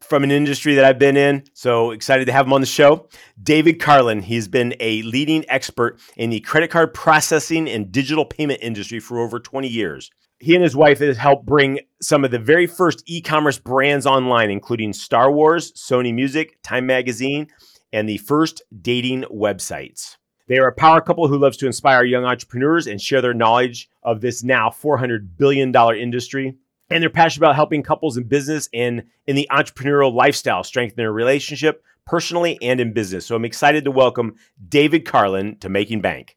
from 0.00 0.24
an 0.24 0.30
industry 0.30 0.74
that 0.74 0.84
I've 0.84 0.98
been 0.98 1.16
in. 1.16 1.44
So 1.52 1.90
excited 1.90 2.26
to 2.26 2.32
have 2.32 2.46
him 2.46 2.52
on 2.52 2.60
the 2.60 2.66
show. 2.66 3.08
David 3.42 3.80
Carlin. 3.80 4.22
He's 4.22 4.48
been 4.48 4.74
a 4.80 5.02
leading 5.02 5.44
expert 5.48 5.98
in 6.16 6.30
the 6.30 6.40
credit 6.40 6.70
card 6.70 6.94
processing 6.94 7.68
and 7.68 7.90
digital 7.90 8.24
payment 8.24 8.60
industry 8.62 9.00
for 9.00 9.18
over 9.18 9.38
20 9.38 9.68
years 9.68 10.10
he 10.38 10.54
and 10.54 10.62
his 10.62 10.76
wife 10.76 10.98
has 10.98 11.16
helped 11.16 11.46
bring 11.46 11.80
some 12.00 12.24
of 12.24 12.30
the 12.30 12.38
very 12.38 12.66
first 12.66 13.02
e-commerce 13.06 13.58
brands 13.58 14.06
online, 14.06 14.50
including 14.50 14.92
Star 14.92 15.32
Wars, 15.32 15.72
Sony 15.72 16.14
Music, 16.14 16.58
Time 16.62 16.86
Magazine, 16.86 17.48
and 17.92 18.08
the 18.08 18.18
first 18.18 18.62
dating 18.82 19.24
websites. 19.32 20.16
They 20.48 20.58
are 20.58 20.68
a 20.68 20.74
power 20.74 21.00
couple 21.00 21.26
who 21.26 21.38
loves 21.38 21.56
to 21.58 21.66
inspire 21.66 22.04
young 22.04 22.24
entrepreneurs 22.24 22.86
and 22.86 23.00
share 23.00 23.22
their 23.22 23.34
knowledge 23.34 23.88
of 24.02 24.20
this 24.20 24.44
now 24.44 24.68
$400 24.68 25.36
billion 25.36 25.74
industry. 25.96 26.54
And 26.88 27.02
they're 27.02 27.10
passionate 27.10 27.46
about 27.46 27.56
helping 27.56 27.82
couples 27.82 28.16
in 28.16 28.24
business 28.24 28.68
and 28.72 29.04
in 29.26 29.34
the 29.34 29.48
entrepreneurial 29.50 30.14
lifestyle 30.14 30.62
strengthen 30.62 30.96
their 30.96 31.12
relationship 31.12 31.82
personally 32.06 32.58
and 32.62 32.80
in 32.80 32.92
business. 32.92 33.26
So 33.26 33.34
I'm 33.34 33.44
excited 33.44 33.84
to 33.84 33.90
welcome 33.90 34.36
David 34.68 35.04
Carlin 35.04 35.56
to 35.58 35.68
Making 35.68 36.00
Bank. 36.00 36.36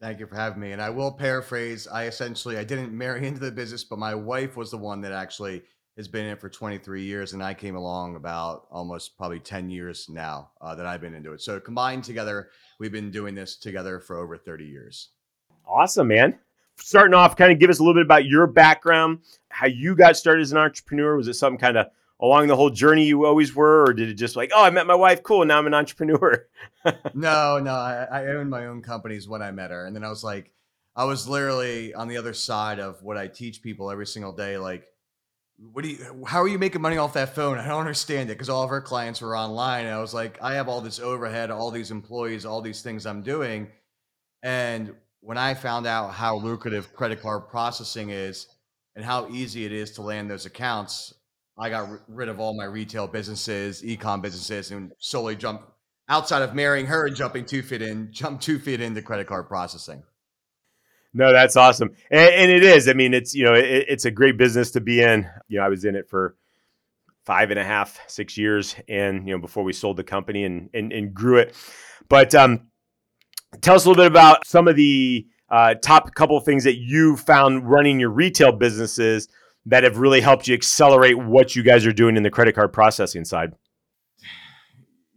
Thank 0.00 0.18
you 0.18 0.26
for 0.26 0.34
having 0.34 0.60
me. 0.60 0.72
And 0.72 0.82
I 0.82 0.90
will 0.90 1.12
paraphrase. 1.12 1.86
I 1.86 2.06
essentially 2.06 2.56
I 2.58 2.64
didn't 2.64 2.92
marry 2.92 3.26
into 3.26 3.40
the 3.40 3.52
business, 3.52 3.84
but 3.84 3.98
my 3.98 4.14
wife 4.14 4.56
was 4.56 4.70
the 4.70 4.78
one 4.78 5.02
that 5.02 5.12
actually 5.12 5.62
has 5.96 6.08
been 6.08 6.24
in 6.24 6.32
it 6.32 6.40
for 6.40 6.48
23 6.48 7.02
years, 7.02 7.34
and 7.34 7.42
I 7.42 7.52
came 7.52 7.76
along 7.76 8.16
about 8.16 8.66
almost 8.70 9.18
probably 9.18 9.38
10 9.38 9.68
years 9.68 10.08
now 10.08 10.50
uh, 10.60 10.74
that 10.74 10.86
I've 10.86 11.02
been 11.02 11.14
into 11.14 11.32
it. 11.32 11.42
So 11.42 11.60
combined 11.60 12.04
together, 12.04 12.48
we've 12.78 12.92
been 12.92 13.10
doing 13.10 13.34
this 13.34 13.56
together 13.56 14.00
for 14.00 14.16
over 14.18 14.38
30 14.38 14.64
years. 14.64 15.10
Awesome, 15.66 16.08
man. 16.08 16.38
Starting 16.82 17.14
off, 17.14 17.36
kind 17.36 17.52
of 17.52 17.58
give 17.58 17.70
us 17.70 17.78
a 17.78 17.82
little 17.82 17.94
bit 17.94 18.04
about 18.04 18.24
your 18.24 18.46
background, 18.46 19.20
how 19.50 19.66
you 19.66 19.94
got 19.94 20.16
started 20.16 20.42
as 20.42 20.52
an 20.52 20.58
entrepreneur. 20.58 21.16
Was 21.16 21.28
it 21.28 21.34
something 21.34 21.58
kind 21.58 21.76
of 21.76 21.86
along 22.20 22.46
the 22.48 22.56
whole 22.56 22.70
journey 22.70 23.04
you 23.04 23.24
always 23.24 23.54
were, 23.54 23.84
or 23.86 23.92
did 23.92 24.08
it 24.08 24.14
just 24.14 24.36
like, 24.36 24.50
oh, 24.54 24.64
I 24.64 24.70
met 24.70 24.86
my 24.86 24.94
wife, 24.94 25.22
cool, 25.22 25.44
now 25.44 25.58
I'm 25.58 25.66
an 25.66 25.74
entrepreneur? 25.74 26.46
no, 27.14 27.58
no, 27.58 27.72
I, 27.72 28.06
I 28.10 28.26
owned 28.28 28.50
my 28.50 28.66
own 28.66 28.82
companies 28.82 29.28
when 29.28 29.42
I 29.42 29.50
met 29.50 29.70
her, 29.70 29.86
and 29.86 29.94
then 29.94 30.04
I 30.04 30.08
was 30.08 30.24
like, 30.24 30.52
I 30.94 31.04
was 31.04 31.28
literally 31.28 31.94
on 31.94 32.08
the 32.08 32.16
other 32.16 32.34
side 32.34 32.78
of 32.78 33.02
what 33.02 33.16
I 33.16 33.28
teach 33.28 33.62
people 33.62 33.90
every 33.90 34.06
single 34.06 34.32
day, 34.32 34.58
like. 34.58 34.86
What 35.74 35.84
do 35.84 35.90
you? 35.90 36.24
How 36.26 36.40
are 36.40 36.48
you 36.48 36.58
making 36.58 36.80
money 36.80 36.96
off 36.96 37.12
that 37.12 37.34
phone? 37.34 37.58
I 37.58 37.68
don't 37.68 37.80
understand 37.80 38.30
it 38.30 38.32
because 38.32 38.48
all 38.48 38.62
of 38.62 38.70
our 38.70 38.80
clients 38.80 39.20
were 39.20 39.36
online. 39.36 39.84
And 39.84 39.94
I 39.94 40.00
was 40.00 40.14
like, 40.14 40.38
I 40.40 40.54
have 40.54 40.70
all 40.70 40.80
this 40.80 40.98
overhead, 40.98 41.50
all 41.50 41.70
these 41.70 41.90
employees, 41.90 42.46
all 42.46 42.62
these 42.62 42.80
things 42.80 43.04
I'm 43.04 43.20
doing, 43.20 43.68
and 44.42 44.94
when 45.20 45.38
I 45.38 45.54
found 45.54 45.86
out 45.86 46.12
how 46.12 46.36
lucrative 46.36 46.94
credit 46.94 47.20
card 47.20 47.48
processing 47.48 48.10
is 48.10 48.46
and 48.96 49.04
how 49.04 49.28
easy 49.28 49.64
it 49.64 49.72
is 49.72 49.92
to 49.92 50.02
land 50.02 50.30
those 50.30 50.46
accounts, 50.46 51.14
I 51.58 51.68
got 51.68 51.88
rid 52.08 52.28
of 52.28 52.40
all 52.40 52.56
my 52.56 52.64
retail 52.64 53.06
businesses, 53.06 53.82
ecom 53.82 54.22
businesses, 54.22 54.70
and 54.70 54.92
solely 54.98 55.36
jumped 55.36 55.64
outside 56.08 56.42
of 56.42 56.54
marrying 56.54 56.86
her 56.86 57.06
and 57.06 57.14
jumping 57.14 57.44
two 57.44 57.62
feet 57.62 57.82
in, 57.82 58.08
jump 58.12 58.40
two 58.40 58.58
feet 58.58 58.80
into 58.80 59.02
credit 59.02 59.26
card 59.26 59.46
processing. 59.46 60.02
No, 61.12 61.32
that's 61.32 61.56
awesome, 61.56 61.90
and, 62.10 62.32
and 62.34 62.50
it 62.52 62.62
is. 62.62 62.88
I 62.88 62.92
mean, 62.92 63.14
it's 63.14 63.34
you 63.34 63.44
know, 63.44 63.54
it, 63.54 63.86
it's 63.88 64.04
a 64.04 64.12
great 64.12 64.38
business 64.38 64.70
to 64.72 64.80
be 64.80 65.02
in. 65.02 65.28
You 65.48 65.58
know, 65.58 65.66
I 65.66 65.68
was 65.68 65.84
in 65.84 65.96
it 65.96 66.08
for 66.08 66.36
five 67.26 67.50
and 67.50 67.58
a 67.58 67.64
half, 67.64 67.98
six 68.06 68.38
years, 68.38 68.76
and 68.88 69.26
you 69.26 69.34
know, 69.34 69.40
before 69.40 69.64
we 69.64 69.72
sold 69.72 69.96
the 69.96 70.04
company 70.04 70.44
and 70.44 70.70
and, 70.72 70.92
and 70.92 71.12
grew 71.12 71.38
it. 71.38 71.56
But 72.08 72.32
um, 72.36 72.69
tell 73.60 73.74
us 73.74 73.84
a 73.84 73.88
little 73.88 74.02
bit 74.02 74.10
about 74.10 74.46
some 74.46 74.68
of 74.68 74.76
the 74.76 75.26
uh, 75.48 75.74
top 75.74 76.14
couple 76.14 76.36
of 76.36 76.44
things 76.44 76.64
that 76.64 76.76
you 76.76 77.16
found 77.16 77.68
running 77.68 77.98
your 77.98 78.10
retail 78.10 78.52
businesses 78.52 79.28
that 79.66 79.84
have 79.84 79.98
really 79.98 80.20
helped 80.20 80.48
you 80.48 80.54
accelerate 80.54 81.18
what 81.18 81.54
you 81.56 81.62
guys 81.62 81.84
are 81.84 81.92
doing 81.92 82.16
in 82.16 82.22
the 82.22 82.30
credit 82.30 82.54
card 82.54 82.72
processing 82.72 83.24
side? 83.24 83.52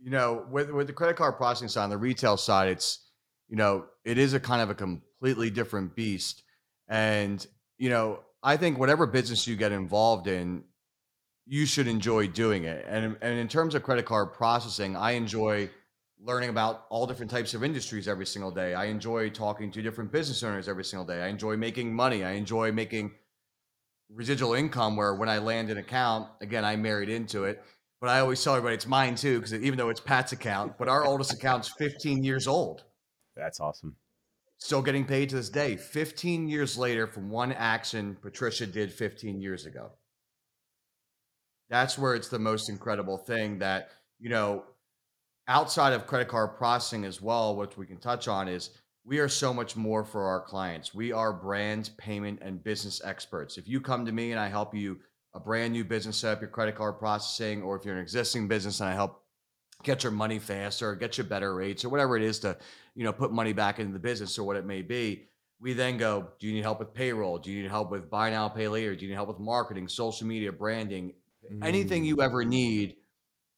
You 0.02 0.10
know, 0.10 0.46
with 0.52 0.70
with 0.72 0.88
the 0.88 0.94
credit 0.94 1.16
card 1.16 1.38
processing 1.38 1.70
side, 1.70 1.86
on 1.86 1.90
the 1.90 1.98
retail 1.98 2.36
side, 2.36 2.70
it's 2.70 3.00
you 3.48 3.56
know, 3.56 3.86
it 4.04 4.18
is 4.18 4.34
a 4.34 4.40
kind 4.40 4.62
of 4.62 4.70
a 4.70 4.76
completely 4.76 5.50
different 5.50 5.96
beast. 5.96 6.44
And, 6.88 7.46
you 7.78 7.90
know, 7.90 8.22
I 8.42 8.58
think 8.58 8.78
whatever 8.78 9.06
business 9.06 9.48
you 9.48 9.56
get 9.56 9.72
involved 9.72 10.28
in, 10.28 10.64
you 11.46 11.66
should 11.66 11.88
enjoy 11.88 12.28
doing 12.28 12.64
it. 12.64 12.86
And 12.88 13.18
and 13.22 13.40
in 13.40 13.48
terms 13.48 13.76
of 13.76 13.84
credit 13.84 14.06
card 14.06 14.34
processing, 14.34 14.96
I 14.96 15.12
enjoy 15.12 15.70
learning 16.24 16.50
about 16.50 16.86
all 16.90 17.06
different 17.06 17.30
types 17.30 17.54
of 17.54 17.64
industries 17.64 18.08
every 18.08 18.26
single 18.26 18.52
day. 18.52 18.74
I 18.74 18.86
enjoy 18.86 19.30
talking 19.30 19.72
to 19.72 19.82
different 19.82 20.12
business 20.12 20.42
owners 20.42 20.70
every 20.70 20.86
single 20.86 21.06
day. 21.06 21.22
I 21.22 21.28
enjoy 21.28 21.58
making 21.58 21.94
money. 21.94 22.24
I 22.24 22.32
enjoy 22.32 22.72
making 22.72 23.12
residual 24.10 24.54
income 24.54 24.96
where 24.96 25.16
when 25.16 25.28
I 25.28 25.40
land 25.40 25.70
an 25.70 25.78
account, 25.78 26.30
again, 26.42 26.64
I 26.64 26.78
married 26.78 27.10
into 27.10 27.44
it. 27.44 27.62
But 28.00 28.10
I 28.10 28.20
always 28.20 28.44
tell 28.44 28.54
everybody 28.56 28.76
it's 28.76 28.88
mine 28.88 29.16
too, 29.16 29.40
because 29.40 29.54
even 29.54 29.78
though 29.78 29.90
it's 29.90 30.00
Pat's 30.00 30.32
account, 30.34 30.78
but 30.78 30.90
our 30.90 31.06
oldest 31.06 31.34
account's 31.34 31.70
15 31.78 32.24
years 32.24 32.48
old. 32.48 32.84
That's 33.36 33.60
awesome. 33.60 33.96
Still 34.58 34.82
getting 34.82 35.06
paid 35.06 35.30
to 35.30 35.36
this 35.36 35.50
day. 35.50 35.76
15 35.76 36.48
years 36.48 36.78
later 36.78 37.08
from 37.08 37.30
one 37.30 37.52
action 37.52 38.18
Patricia 38.22 38.66
did 38.66 38.94
15 38.94 39.42
years 39.42 39.66
ago. 39.66 39.92
That's 41.70 41.98
where 41.98 42.16
it's 42.16 42.28
the 42.30 42.40
most 42.40 42.70
incredible 42.70 43.18
thing 43.18 43.60
that, 43.60 43.90
you 44.20 44.30
know, 44.30 44.64
outside 45.48 45.94
of 45.94 46.08
credit 46.08 46.28
card 46.28 46.56
processing 46.56 47.06
as 47.06 47.22
well, 47.22 47.56
which 47.56 47.78
we 47.78 47.86
can 47.86 47.98
touch 47.98 48.28
on 48.28 48.48
is 48.48 48.72
we 49.06 49.20
are 49.20 49.30
so 49.30 49.54
much 49.54 49.76
more 49.76 50.04
for 50.04 50.24
our 50.24 50.40
clients. 50.40 50.94
We 50.94 51.12
are 51.12 51.34
brand, 51.34 51.92
payment, 51.98 52.40
and 52.42 52.64
business 52.64 53.02
experts. 53.04 53.58
If 53.58 53.68
you 53.68 53.82
come 53.82 54.06
to 54.06 54.12
me 54.12 54.32
and 54.32 54.40
I 54.40 54.48
help 54.48 54.74
you 54.74 55.00
a 55.34 55.40
brand 55.40 55.74
new 55.74 55.84
business 55.84 56.18
set 56.18 56.34
up 56.34 56.42
your 56.42 56.50
credit 56.50 56.76
card 56.76 57.00
processing, 57.00 57.62
or 57.62 57.76
if 57.76 57.84
you're 57.84 57.96
an 57.96 58.02
existing 58.02 58.48
business 58.48 58.80
and 58.80 58.90
I 58.90 58.94
help 58.94 59.24
get 59.84 60.04
your 60.04 60.12
money 60.12 60.40
faster, 60.40 60.96
get 60.96 61.18
you 61.18 61.24
better 61.26 61.54
rates, 61.54 61.84
or 61.84 61.90
whatever 61.90 62.16
it 62.16 62.24
is 62.24 62.40
to, 62.40 62.56
you 62.96 63.04
know, 63.04 63.12
put 63.12 63.34
money 63.34 63.52
back 63.52 63.80
into 63.80 63.92
the 63.92 64.00
business 64.00 64.38
or 64.40 64.44
what 64.44 64.56
it 64.56 64.66
may 64.66 64.82
be. 64.82 65.24
We 65.60 65.74
then 65.74 65.98
go, 65.98 66.30
do 66.40 66.48
you 66.48 66.54
need 66.54 66.64
help 66.64 66.80
with 66.80 66.94
payroll? 66.94 67.38
Do 67.38 67.52
you 67.52 67.64
need 67.64 67.72
help 67.72 67.90
with 67.92 68.10
buy 68.10 68.30
now, 68.30 68.48
pay 68.48 68.68
later? 68.68 68.96
Do 68.96 69.04
you 69.04 69.10
need 69.10 69.16
help 69.16 69.30
with 69.30 69.40
marketing, 69.40 69.88
social 69.88 70.28
media, 70.28 70.52
branding? 70.52 71.14
Mm. 71.52 71.66
Anything 71.66 72.06
you 72.06 72.22
ever 72.22 72.46
need, 72.46 72.96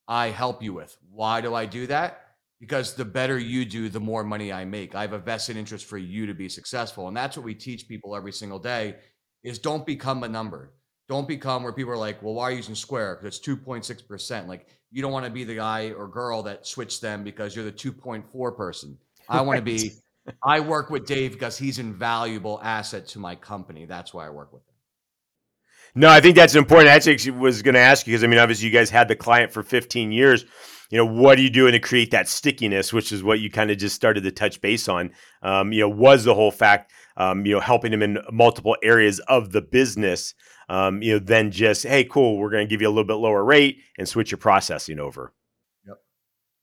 I 0.08 0.28
help 0.28 0.62
you 0.62 0.74
with. 0.74 0.96
Why 1.12 1.42
do 1.42 1.54
I 1.54 1.66
do 1.66 1.88
that? 1.88 2.26
because 2.60 2.94
the 2.94 3.06
better 3.06 3.38
you 3.38 3.66
do, 3.66 3.90
the 3.90 4.00
more 4.00 4.24
money 4.24 4.52
I 4.52 4.66
make. 4.66 4.96
I 4.96 5.02
have 5.02 5.14
a 5.14 5.20
vested 5.20 5.58
interest 5.58 5.86
for 5.86 5.98
you 5.98 6.26
to 6.26 6.34
be 6.34 6.50
successful. 6.50 7.08
And 7.08 7.16
that's 7.16 7.38
what 7.38 7.46
we 7.46 7.54
teach 7.54 7.88
people 7.88 8.16
every 8.16 8.32
single 8.32 8.60
day 8.60 8.96
is 9.44 9.60
don't 9.60 9.86
become 9.86 10.24
a 10.24 10.30
number. 10.30 10.74
Don't 11.08 11.28
become 11.28 11.64
where 11.64 11.74
people 11.74 11.92
are 11.92 11.98
like, 11.98 12.24
well, 12.24 12.34
why 12.34 12.46
are 12.46 12.52
you 12.52 12.58
using 12.58 12.74
Square? 12.74 13.20
Because 13.22 13.38
it's 13.38 13.48
2.6%. 13.48 14.48
Like 14.48 14.68
you 14.92 15.02
don't 15.02 15.12
want 15.12 15.26
to 15.26 15.32
be 15.32 15.44
the 15.44 15.56
guy 15.56 15.92
or 15.92 16.08
girl 16.08 16.42
that 16.44 16.66
switched 16.66 17.02
them 17.02 17.24
because 17.24 17.56
you're 17.56 17.66
the 17.66 17.72
2.4 17.72 18.58
person. 18.58 18.98
I 19.30 19.42
want 19.42 19.58
to 19.58 19.62
be, 19.62 19.92
I 20.44 20.60
work 20.62 20.90
with 20.90 21.06
Dave 21.06 21.34
because 21.34 21.58
he's 21.58 21.78
an 21.78 21.88
invaluable 21.88 22.60
asset 22.64 23.06
to 23.10 23.20
my 23.20 23.36
company. 23.36 23.86
That's 23.86 24.14
why 24.14 24.26
I 24.26 24.30
work 24.30 24.52
with 24.52 24.64
him. 24.64 24.75
No, 25.96 26.10
I 26.10 26.20
think 26.20 26.36
that's 26.36 26.56
important. 26.56 26.90
I 26.90 26.94
actually 26.94 27.32
was 27.32 27.62
going 27.62 27.76
to 27.76 27.80
ask 27.80 28.06
you 28.06 28.12
because 28.12 28.24
I 28.24 28.28
mean, 28.28 28.40
obviously, 28.40 28.68
you 28.68 28.74
guys 28.74 28.90
had 28.90 29.08
the 29.08 29.16
client 29.16 29.52
for 29.52 29.64
15 29.64 30.12
years 30.12 30.46
you 30.90 30.98
know, 30.98 31.06
what 31.06 31.38
are 31.38 31.42
you 31.42 31.50
doing 31.50 31.72
to 31.72 31.80
create 31.80 32.12
that 32.12 32.28
stickiness, 32.28 32.94
which 32.94 33.12
is 33.12 33.24
what 33.24 33.40
you 33.40 33.50
kind 33.50 33.72
of 33.72 33.78
just 33.78 33.96
started 33.96 34.24
to 34.24 34.32
touch 34.32 34.62
base 34.62 34.88
on. 34.88 35.12
Um, 35.42 35.72
you 35.72 35.82
know, 35.82 35.90
was 35.90 36.24
the 36.24 36.36
whole 36.36 36.52
fact, 36.52 36.92
um, 37.18 37.46
you 37.46 37.54
know, 37.54 37.60
helping 37.60 37.92
them 37.92 38.04
in 38.04 38.20
multiple 38.32 38.78
areas 38.84 39.20
of 39.28 39.52
the 39.52 39.62
business. 39.62 40.34
Um, 40.70 41.02
you 41.02 41.14
know, 41.14 41.20
then 41.20 41.52
just 41.52 41.84
hey, 41.84 42.04
cool, 42.04 42.38
we're 42.38 42.50
going 42.50 42.68
to 42.68 42.70
give 42.70 42.82
you 42.82 42.88
a 42.88 42.90
little 42.90 43.04
bit 43.04 43.16
lower 43.16 43.44
rate 43.44 43.80
and 43.98 44.08
switch 44.08 44.32
your 44.32 44.38
processing 44.38 45.00
over. 45.00 45.34
Yep, 45.88 45.98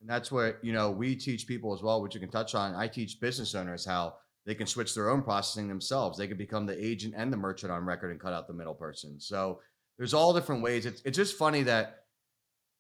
and 0.01 0.11
that's 0.11 0.33
where 0.33 0.59
you 0.63 0.73
know 0.73 0.91
we 0.91 1.15
teach 1.15 1.47
people 1.47 1.75
as 1.75 1.83
well, 1.83 2.03
which 2.03 2.15
you 2.15 2.21
can 2.21 2.31
touch 2.31 2.55
on. 2.55 2.75
I 2.75 2.89
teach 2.89 3.21
business 3.21 3.55
owners 3.55 3.85
how 3.85 4.15
they 4.47 4.55
can 4.55 4.67
switch 4.67 4.95
their 4.95 5.11
own 5.11 5.23
processing 5.23 5.69
themselves. 5.69 6.19
They 6.19 6.27
can 6.27 6.37
become 6.37 6.67
the 6.67 6.85
agent 6.85 7.15
and 7.17 7.33
the 7.33 7.37
merchant 7.37 7.73
on 7.73 7.85
record 7.85 8.11
and 8.11 8.21
cut 8.21 8.33
out 8.33 8.47
the 8.47 8.55
middle 8.55 8.75
person. 8.75 9.21
So 9.21 9.61
there's 9.99 10.15
all 10.15 10.33
different 10.33 10.63
ways. 10.63 10.87
It's 10.87 11.03
it's 11.05 11.17
just 11.17 11.37
funny 11.37 11.63
that 11.65 11.99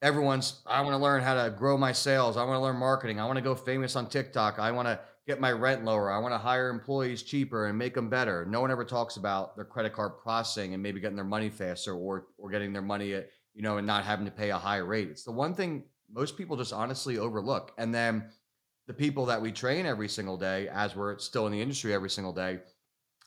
everyone's 0.01 0.63
i 0.67 0.81
want 0.81 0.93
to 0.93 0.99
learn 0.99 1.23
how 1.23 1.45
to 1.45 1.49
grow 1.49 1.79
my 1.79 1.93
sales 1.93 2.37
i 2.37 2.43
want 2.43 2.57
to 2.57 2.61
learn 2.61 2.75
marketing 2.75 3.21
i 3.21 3.25
want 3.25 3.37
to 3.37 3.41
go 3.41 3.55
famous 3.55 3.95
on 3.95 4.09
tiktok 4.09 4.59
i 4.59 4.69
want 4.69 4.89
to 4.89 4.99
get 5.29 5.39
my 5.41 5.53
rent 5.53 5.85
lower 5.85 6.11
i 6.11 6.19
want 6.19 6.35
to 6.35 6.39
hire 6.39 6.71
employees 6.71 7.23
cheaper 7.23 7.67
and 7.67 7.79
make 7.79 7.95
them 7.95 8.09
better 8.11 8.45
no 8.45 8.61
one 8.61 8.73
ever 8.73 8.85
talks 8.85 9.17
about 9.17 9.55
their 9.55 9.65
credit 9.65 9.93
card 9.93 10.19
processing 10.21 10.75
and 10.75 10.83
maybe 10.83 10.99
getting 10.99 11.15
their 11.15 11.25
money 11.25 11.49
faster 11.49 11.95
or 11.95 12.27
or 12.37 12.51
getting 12.51 12.73
their 12.73 12.83
money 12.83 13.15
at, 13.15 13.31
you 13.55 13.63
know, 13.63 13.79
and 13.79 13.87
not 13.87 14.05
having 14.05 14.25
to 14.25 14.31
pay 14.31 14.51
a 14.51 14.59
high 14.59 14.79
rate. 14.79 15.09
It's 15.09 15.25
the 15.25 15.33
one 15.33 15.55
thing 15.55 15.85
most 16.11 16.37
people 16.37 16.57
just 16.57 16.73
honestly 16.73 17.19
overlook. 17.19 17.73
And 17.79 17.95
then 17.95 18.31
the 18.93 19.05
people 19.05 19.25
that 19.27 19.41
we 19.41 19.51
train 19.51 19.87
every 19.87 20.09
single 20.09 20.37
day, 20.37 20.69
as 20.69 20.95
we're 20.95 21.19
still 21.19 21.47
in 21.47 21.53
the 21.53 21.63
industry 21.63 21.95
every 21.95 22.11
single 22.11 22.33
day, 22.33 22.61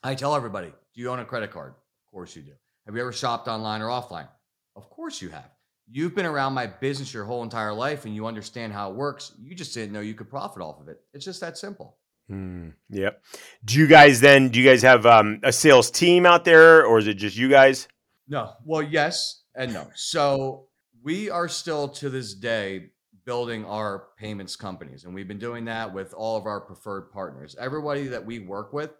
I 0.04 0.14
tell 0.14 0.36
everybody, 0.36 0.68
do 0.68 1.00
you 1.00 1.10
own 1.10 1.18
a 1.18 1.24
credit 1.24 1.50
card? 1.50 1.70
Of 1.70 2.12
course 2.12 2.36
you 2.36 2.42
do. 2.42 2.52
Have 2.86 2.94
you 2.94 3.00
ever 3.00 3.12
shopped 3.12 3.48
online 3.48 3.82
or 3.82 3.88
offline? 3.88 4.28
Of 4.76 4.88
course 4.90 5.20
you 5.20 5.30
have. 5.30 5.50
You've 5.90 6.14
been 6.14 6.26
around 6.26 6.52
my 6.52 6.68
business 6.68 7.12
your 7.12 7.24
whole 7.24 7.42
entire 7.42 7.72
life 7.72 8.04
and 8.04 8.14
you 8.14 8.26
understand 8.26 8.72
how 8.72 8.90
it 8.90 8.96
works. 8.96 9.32
You 9.40 9.56
just 9.56 9.74
didn't 9.74 9.92
know 9.92 10.00
you 10.00 10.14
could 10.14 10.30
profit 10.30 10.62
off 10.62 10.80
of 10.80 10.88
it. 10.88 11.00
It's 11.12 11.24
just 11.24 11.40
that 11.40 11.58
simple. 11.58 11.98
Mm, 12.30 12.72
yep. 12.88 13.20
Do 13.64 13.76
you 13.76 13.88
guys 13.88 14.20
then, 14.20 14.50
do 14.50 14.60
you 14.60 14.68
guys 14.68 14.82
have 14.82 15.04
um, 15.04 15.40
a 15.42 15.52
sales 15.52 15.90
team 15.90 16.26
out 16.26 16.44
there 16.44 16.86
or 16.86 16.98
is 16.98 17.08
it 17.08 17.14
just 17.14 17.36
you 17.36 17.48
guys? 17.48 17.88
No. 18.28 18.52
Well, 18.64 18.82
yes 18.82 19.42
and 19.56 19.72
no. 19.72 19.88
So 19.96 20.68
we 21.02 21.28
are 21.28 21.48
still 21.48 21.88
to 21.88 22.08
this 22.08 22.34
day 22.34 22.90
building 23.26 23.64
our 23.64 24.06
payments 24.16 24.56
companies. 24.56 25.04
And 25.04 25.12
we've 25.12 25.28
been 25.28 25.38
doing 25.38 25.64
that 25.66 25.92
with 25.92 26.14
all 26.14 26.36
of 26.36 26.46
our 26.46 26.60
preferred 26.60 27.10
partners. 27.12 27.56
Everybody 27.58 28.06
that 28.06 28.24
we 28.24 28.38
work 28.38 28.72
with, 28.72 28.90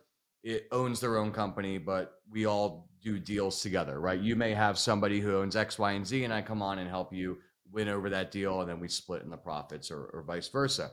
it 0.42 0.66
owns 0.72 1.00
their 1.00 1.16
own 1.16 1.32
company, 1.32 1.78
but 1.78 2.20
we 2.30 2.44
all 2.44 2.90
do 3.02 3.18
deals 3.18 3.62
together, 3.62 4.00
right? 4.00 4.20
You 4.20 4.36
may 4.36 4.52
have 4.52 4.78
somebody 4.78 5.20
who 5.20 5.36
owns 5.36 5.54
X, 5.56 5.78
Y, 5.78 5.92
and 5.92 6.06
Z, 6.06 6.24
and 6.24 6.34
I 6.34 6.42
come 6.42 6.60
on 6.60 6.78
and 6.78 6.90
help 6.90 7.12
you 7.12 7.38
win 7.72 7.88
over 7.88 8.10
that 8.10 8.30
deal, 8.30 8.60
and 8.60 8.68
then 8.68 8.80
we 8.80 8.88
split 8.88 9.22
in 9.22 9.30
the 9.30 9.36
profits 9.36 9.90
or, 9.90 10.06
or 10.06 10.22
vice 10.22 10.48
versa. 10.48 10.90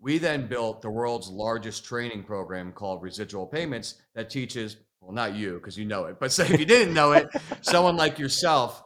We 0.00 0.18
then 0.18 0.46
built 0.46 0.80
the 0.82 0.90
world's 0.90 1.28
largest 1.28 1.84
training 1.84 2.24
program 2.24 2.72
called 2.72 3.02
Residual 3.02 3.46
Payments 3.46 3.96
that 4.14 4.30
teaches, 4.30 4.76
well, 5.00 5.12
not 5.12 5.34
you, 5.34 5.54
because 5.54 5.78
you 5.78 5.84
know 5.84 6.04
it, 6.04 6.18
but 6.20 6.30
say 6.30 6.46
if 6.46 6.58
you 6.58 6.66
didn't 6.66 6.94
know 6.94 7.12
it, 7.12 7.28
someone 7.62 7.96
like 7.96 8.18
yourself, 8.18 8.82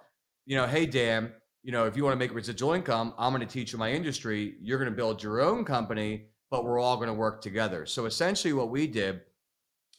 you 0.46 0.56
know, 0.56 0.66
hey, 0.66 0.86
Dan, 0.86 1.32
you 1.62 1.72
know, 1.72 1.86
if 1.86 1.96
you 1.96 2.04
want 2.04 2.14
to 2.14 2.18
make 2.18 2.34
residual 2.34 2.72
income, 2.72 3.14
I'm 3.18 3.32
going 3.32 3.46
to 3.46 3.52
teach 3.52 3.72
you 3.72 3.78
my 3.78 3.92
industry. 3.92 4.54
You're 4.60 4.78
going 4.78 4.90
to 4.90 4.96
build 4.96 5.22
your 5.22 5.40
own 5.40 5.64
company, 5.64 6.26
but 6.50 6.64
we're 6.64 6.78
all 6.78 6.96
going 6.96 7.08
to 7.08 7.14
work 7.14 7.40
together. 7.40 7.86
So 7.86 8.06
essentially, 8.06 8.52
what 8.52 8.70
we 8.70 8.86
did 8.86 9.20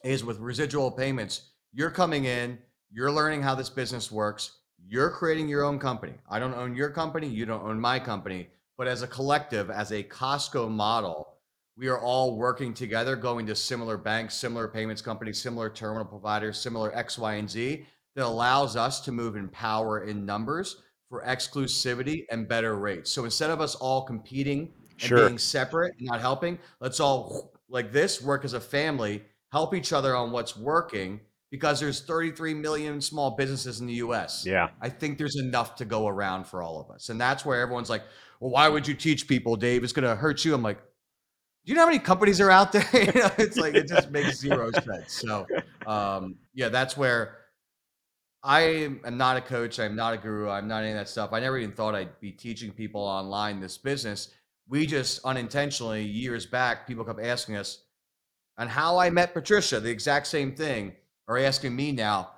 is 0.04 0.24
with 0.24 0.38
residual 0.38 0.90
payments, 0.90 1.50
you're 1.72 1.90
coming 1.90 2.24
in, 2.24 2.58
you're 2.90 3.12
learning 3.12 3.42
how 3.42 3.54
this 3.54 3.68
business 3.68 4.10
works, 4.10 4.58
you're 4.88 5.10
creating 5.10 5.48
your 5.48 5.64
own 5.64 5.78
company. 5.78 6.14
I 6.28 6.38
don't 6.38 6.54
own 6.54 6.74
your 6.74 6.90
company, 6.90 7.28
you 7.28 7.46
don't 7.46 7.62
own 7.62 7.78
my 7.78 8.00
company, 8.00 8.48
but 8.78 8.88
as 8.88 9.02
a 9.02 9.06
collective, 9.06 9.70
as 9.70 9.92
a 9.92 10.02
Costco 10.02 10.70
model, 10.70 11.36
we 11.76 11.88
are 11.88 12.00
all 12.00 12.36
working 12.36 12.74
together, 12.74 13.14
going 13.16 13.46
to 13.46 13.54
similar 13.54 13.96
banks, 13.96 14.34
similar 14.34 14.68
payments 14.68 15.02
companies, 15.02 15.40
similar 15.40 15.70
terminal 15.70 16.04
providers, 16.04 16.58
similar 16.58 16.94
X, 16.96 17.18
Y, 17.18 17.34
and 17.34 17.48
Z 17.48 17.86
that 18.16 18.26
allows 18.26 18.76
us 18.76 19.00
to 19.00 19.12
move 19.12 19.36
in 19.36 19.48
power 19.48 20.04
in 20.04 20.26
numbers 20.26 20.82
for 21.10 21.22
exclusivity 21.22 22.24
and 22.30 22.48
better 22.48 22.76
rates. 22.76 23.10
So 23.10 23.24
instead 23.24 23.50
of 23.50 23.60
us 23.60 23.74
all 23.74 24.02
competing 24.02 24.72
and 24.92 25.00
sure. 25.00 25.26
being 25.26 25.38
separate 25.38 25.94
and 25.98 26.06
not 26.06 26.20
helping, 26.20 26.58
let's 26.78 27.00
all 27.00 27.52
like 27.68 27.92
this 27.92 28.22
work 28.22 28.44
as 28.44 28.52
a 28.52 28.60
family, 28.60 29.22
help 29.52 29.74
each 29.74 29.92
other 29.92 30.14
on 30.14 30.30
what's 30.30 30.56
working 30.56 31.20
because 31.50 31.80
there's 31.80 32.00
33 32.00 32.54
million 32.54 33.00
small 33.00 33.32
businesses 33.32 33.80
in 33.80 33.86
the 33.86 33.94
US. 33.94 34.46
Yeah. 34.46 34.68
I 34.80 34.88
think 34.88 35.18
there's 35.18 35.36
enough 35.36 35.74
to 35.76 35.84
go 35.84 36.06
around 36.06 36.46
for 36.46 36.62
all 36.62 36.80
of 36.80 36.94
us. 36.94 37.08
And 37.08 37.20
that's 37.20 37.44
where 37.44 37.60
everyone's 37.60 37.90
like, 37.90 38.02
well, 38.38 38.52
why 38.52 38.68
would 38.68 38.86
you 38.86 38.94
teach 38.94 39.26
people, 39.26 39.56
Dave? 39.56 39.82
It's 39.82 39.92
going 39.92 40.08
to 40.08 40.14
hurt 40.14 40.44
you. 40.44 40.54
I'm 40.54 40.62
like, 40.62 40.78
do 40.78 41.72
you 41.72 41.74
know 41.74 41.82
how 41.82 41.88
many 41.88 41.98
companies 41.98 42.40
are 42.40 42.50
out 42.50 42.70
there? 42.70 42.88
you 42.92 43.20
know, 43.20 43.30
it's 43.36 43.56
like, 43.56 43.74
it 43.74 43.88
just 43.88 44.12
makes 44.12 44.38
zero 44.38 44.70
sense. 44.70 45.12
So, 45.12 45.44
um, 45.86 46.36
yeah, 46.54 46.68
that's 46.68 46.96
where 46.96 47.39
I 48.42 48.60
am 49.04 49.18
not 49.18 49.36
a 49.36 49.40
coach. 49.40 49.78
I'm 49.78 49.94
not 49.94 50.14
a 50.14 50.16
guru. 50.16 50.48
I'm 50.48 50.66
not 50.66 50.82
any 50.82 50.92
of 50.92 50.96
that 50.96 51.08
stuff. 51.08 51.32
I 51.32 51.40
never 51.40 51.58
even 51.58 51.74
thought 51.74 51.94
I'd 51.94 52.18
be 52.20 52.32
teaching 52.32 52.72
people 52.72 53.02
online 53.02 53.60
this 53.60 53.76
business. 53.76 54.30
We 54.68 54.86
just 54.86 55.24
unintentionally, 55.24 56.04
years 56.04 56.46
back, 56.46 56.86
people 56.86 57.04
kept 57.04 57.20
asking 57.20 57.56
us, 57.56 57.82
and 58.56 58.70
how 58.70 58.98
I 58.98 59.10
met 59.10 59.34
Patricia, 59.34 59.80
the 59.80 59.90
exact 59.90 60.26
same 60.26 60.54
thing 60.54 60.92
are 61.28 61.38
asking 61.38 61.74
me 61.74 61.92
now, 61.92 62.30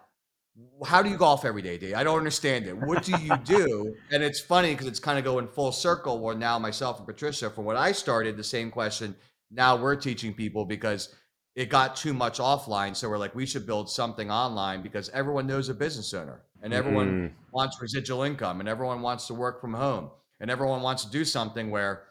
how 0.85 1.03
do 1.03 1.09
you 1.09 1.17
golf 1.17 1.45
every 1.45 1.63
day, 1.63 1.79
Dave? 1.79 1.95
I 1.95 2.05
don't 2.05 2.19
understand 2.19 2.67
it. 2.67 2.77
What 2.77 3.05
do 3.05 3.13
you 3.21 3.37
do? 3.45 3.95
and 4.11 4.23
it's 4.23 4.41
funny 4.41 4.73
because 4.73 4.87
it's 4.87 5.01
kind 5.01 5.19
of 5.19 5.25
going 5.25 5.49
full 5.49 5.73
circle 5.73 6.21
where 6.21 6.35
now 6.35 6.59
myself 6.59 6.99
and 6.99 7.07
Patricia, 7.07 7.51
from 7.51 7.65
what 7.65 7.77
I 7.77 7.93
started, 7.93 8.37
the 8.37 8.45
same 8.45 8.71
question, 8.71 9.15
now 9.51 9.77
we're 9.77 9.97
teaching 9.97 10.35
people 10.35 10.65
because 10.65 11.15
it 11.55 11.69
got 11.69 11.97
too 11.97 12.15
much 12.15 12.39
offline. 12.39 12.97
So 12.97 13.09
we're 13.09 13.19
like, 13.19 13.35
we 13.35 13.47
should 13.47 13.67
build 13.67 13.91
something 13.91 14.31
online 14.31 14.83
because 14.83 15.09
everyone 15.11 15.47
knows 15.47 15.69
a 15.69 15.75
business 15.75 16.15
owner 16.15 16.43
and 16.63 16.73
everyone 16.73 17.29
mm. 17.29 17.33
wants 17.53 17.81
residual 17.81 18.23
income 18.23 18.61
and 18.61 18.69
everyone 18.69 19.03
wants 19.03 19.27
to 19.27 19.35
work 19.35 19.61
from 19.61 19.75
home 19.75 20.11
and 20.41 20.51
everyone 20.51 20.83
wants 20.83 21.05
to 21.05 21.11
do 21.11 21.25
something 21.25 21.71
where 21.71 22.05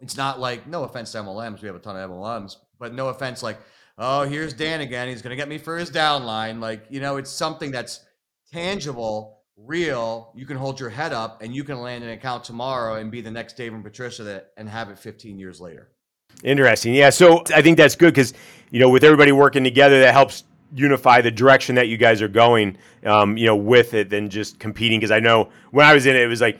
it's 0.00 0.16
not 0.16 0.38
like, 0.38 0.66
no 0.66 0.84
offense 0.84 1.12
to 1.12 1.18
MLMs, 1.18 1.62
we 1.62 1.66
have 1.66 1.76
a 1.76 1.80
ton 1.80 1.96
of 1.96 2.10
MLMs, 2.10 2.56
but 2.78 2.92
no 2.92 3.08
offense, 3.08 3.42
like, 3.42 3.58
oh, 3.96 4.22
here's 4.22 4.52
Dan 4.52 4.80
again. 4.80 5.08
He's 5.08 5.22
going 5.22 5.30
to 5.30 5.36
get 5.36 5.48
me 5.48 5.56
for 5.56 5.78
his 5.78 5.90
downline. 5.90 6.60
Like, 6.60 6.84
you 6.90 7.00
know, 7.00 7.16
it's 7.16 7.30
something 7.30 7.70
that's 7.70 8.04
tangible, 8.52 9.44
real. 9.56 10.32
You 10.34 10.46
can 10.46 10.56
hold 10.56 10.78
your 10.78 10.90
head 10.90 11.12
up 11.12 11.42
and 11.42 11.54
you 11.54 11.64
can 11.64 11.80
land 11.80 12.04
an 12.04 12.10
account 12.10 12.44
tomorrow 12.44 12.96
and 12.96 13.10
be 13.10 13.20
the 13.20 13.30
next 13.30 13.56
Dave 13.56 13.72
and 13.72 13.84
Patricia 13.84 14.24
that 14.24 14.52
and 14.56 14.68
have 14.68 14.90
it 14.90 14.98
15 14.98 15.38
years 15.38 15.60
later. 15.60 15.90
Interesting. 16.42 16.94
Yeah. 16.94 17.10
So 17.10 17.42
I 17.54 17.62
think 17.62 17.76
that's 17.76 17.96
good 17.96 18.14
because, 18.14 18.34
you 18.70 18.80
know, 18.80 18.90
with 18.90 19.04
everybody 19.04 19.32
working 19.32 19.64
together, 19.64 20.00
that 20.00 20.12
helps 20.12 20.44
unify 20.74 21.20
the 21.20 21.30
direction 21.30 21.74
that 21.76 21.88
you 21.88 21.96
guys 21.96 22.20
are 22.20 22.28
going, 22.28 22.76
um, 23.04 23.36
you 23.36 23.46
know, 23.46 23.56
with 23.56 23.94
it 23.94 24.10
than 24.10 24.28
just 24.28 24.58
competing. 24.58 24.98
Because 24.98 25.10
I 25.10 25.20
know 25.20 25.50
when 25.70 25.86
I 25.86 25.94
was 25.94 26.06
in 26.06 26.16
it, 26.16 26.22
it 26.22 26.26
was 26.26 26.40
like 26.40 26.58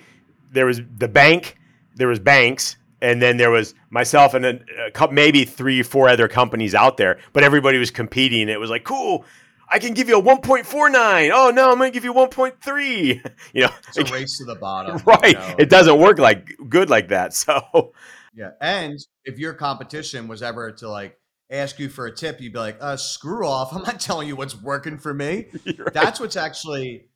there 0.52 0.66
was 0.66 0.80
the 0.98 1.08
bank, 1.08 1.58
there 1.96 2.08
was 2.08 2.18
banks, 2.18 2.76
and 3.00 3.20
then 3.20 3.36
there 3.36 3.50
was 3.50 3.74
myself 3.90 4.32
and 4.34 4.44
then 4.44 4.64
a 4.86 4.90
couple, 4.90 5.14
maybe 5.14 5.44
three, 5.44 5.82
four 5.82 6.08
other 6.08 6.28
companies 6.28 6.74
out 6.74 6.96
there, 6.96 7.18
but 7.32 7.44
everybody 7.44 7.76
was 7.76 7.90
competing. 7.90 8.48
It 8.48 8.58
was 8.58 8.70
like, 8.70 8.84
cool, 8.84 9.26
I 9.68 9.78
can 9.78 9.92
give 9.92 10.08
you 10.08 10.18
a 10.18 10.22
1.49. 10.22 11.30
Oh 11.32 11.50
no, 11.50 11.70
I'm 11.70 11.78
going 11.78 11.90
to 11.90 11.94
give 11.94 12.04
you 12.04 12.14
1.3. 12.14 13.30
you 13.52 13.62
know, 13.62 13.70
it's 13.88 14.10
a 14.10 14.12
race 14.12 14.38
to 14.38 14.44
the 14.44 14.54
bottom. 14.54 15.02
Right. 15.06 15.32
You 15.32 15.34
know? 15.34 15.54
It 15.58 15.68
doesn't 15.68 15.98
work 15.98 16.18
like 16.18 16.56
good 16.68 16.90
like 16.90 17.08
that. 17.08 17.34
So 17.44 17.92
yeah, 18.34 18.50
and 18.60 18.98
if 19.24 19.38
your 19.38 19.54
competition 19.54 20.28
was 20.28 20.42
ever 20.42 20.72
to 20.72 20.88
like 20.88 21.16
ask 21.50 21.78
you 21.78 21.88
for 21.88 22.06
a 22.06 22.14
tip, 22.14 22.40
you'd 22.40 22.52
be 22.52 22.58
like, 22.58 22.78
uh, 22.80 22.96
screw 22.96 23.46
off. 23.46 23.72
I'm 23.74 23.82
not 23.82 24.00
telling 24.00 24.28
you 24.28 24.36
what's 24.36 24.60
working 24.60 24.98
for 24.98 25.14
me. 25.14 25.46
Right. 25.78 25.92
That's 25.92 26.20
what's 26.20 26.36
actually 26.36 27.08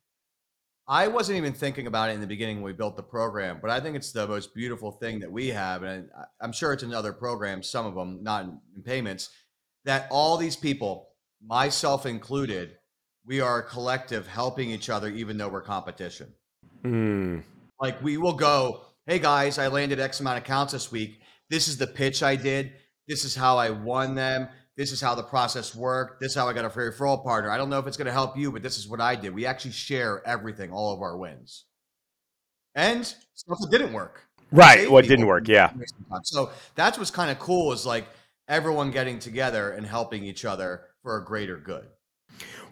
I 0.89 1.07
wasn't 1.07 1.37
even 1.37 1.53
thinking 1.53 1.85
about 1.85 2.09
it 2.09 2.13
in 2.13 2.19
the 2.19 2.25
beginning 2.25 2.57
when 2.57 2.65
we 2.65 2.73
built 2.73 2.97
the 2.97 3.03
program, 3.03 3.59
but 3.61 3.69
I 3.69 3.79
think 3.79 3.95
it's 3.95 4.11
the 4.11 4.27
most 4.27 4.55
beautiful 4.55 4.91
thing 4.91 5.19
that 5.19 5.31
we 5.31 5.49
have. 5.49 5.83
And 5.83 6.09
I'm 6.41 6.51
sure 6.51 6.73
it's 6.73 6.81
in 6.81 6.95
other 6.95 7.13
programs, 7.13 7.69
some 7.69 7.85
of 7.85 7.93
them 7.93 8.23
not 8.23 8.45
in 8.45 8.81
payments, 8.83 9.29
that 9.85 10.07
all 10.09 10.35
these 10.35 10.55
people, 10.55 11.09
myself 11.45 12.07
included, 12.07 12.77
we 13.23 13.39
are 13.39 13.59
a 13.59 13.63
collective 13.63 14.25
helping 14.25 14.71
each 14.71 14.89
other, 14.89 15.09
even 15.09 15.37
though 15.37 15.47
we're 15.47 15.61
competition. 15.61 16.33
Mm. 16.83 17.43
Like 17.79 18.01
we 18.01 18.17
will 18.17 18.33
go, 18.33 18.81
hey 19.05 19.19
guys, 19.19 19.57
I 19.57 19.67
landed 19.67 19.99
X 19.99 20.19
amount 20.19 20.37
of 20.37 20.43
accounts 20.43 20.73
this 20.73 20.91
week. 20.91 21.21
This 21.49 21.67
is 21.67 21.77
the 21.77 21.87
pitch 21.87 22.23
I 22.23 22.35
did. 22.35 22.73
This 23.07 23.25
is 23.25 23.35
how 23.35 23.57
I 23.57 23.71
won 23.71 24.15
them 24.15 24.49
this 24.79 24.93
is 24.93 25.01
how 25.01 25.13
the 25.13 25.23
process 25.23 25.75
worked. 25.75 26.21
This 26.21 26.31
is 26.31 26.35
how 26.37 26.47
I 26.47 26.53
got 26.53 26.63
a 26.63 26.69
free 26.69 26.89
referral 26.89 27.21
partner. 27.21 27.51
I 27.51 27.57
don't 27.57 27.69
know 27.69 27.79
if 27.79 27.85
it's 27.85 27.97
going 27.97 28.05
to 28.05 28.13
help 28.13 28.37
you, 28.37 28.49
but 28.49 28.63
this 28.63 28.77
is 28.77 28.87
what 28.87 29.01
I 29.01 29.13
did. 29.13 29.35
We 29.35 29.45
actually 29.45 29.71
share 29.71 30.25
everything, 30.25 30.71
all 30.71 30.93
of 30.93 31.01
our 31.01 31.17
wins, 31.17 31.65
and 32.75 33.05
stuff 33.05 33.57
that 33.59 33.69
didn't 33.71 33.91
work. 33.91 34.23
Right, 34.53 34.89
what 34.89 35.05
didn't 35.05 35.27
work? 35.27 35.49
Yeah. 35.49 35.73
So 36.23 36.51
that's 36.75 36.97
what's 36.97 37.11
kind 37.11 37.29
of 37.29 37.39
cool 37.39 37.73
is 37.73 37.85
like 37.85 38.07
everyone 38.47 38.89
getting 38.91 39.19
together 39.19 39.71
and 39.71 39.85
helping 39.85 40.23
each 40.23 40.45
other 40.45 40.83
for 41.03 41.17
a 41.17 41.25
greater 41.25 41.57
good. 41.57 41.85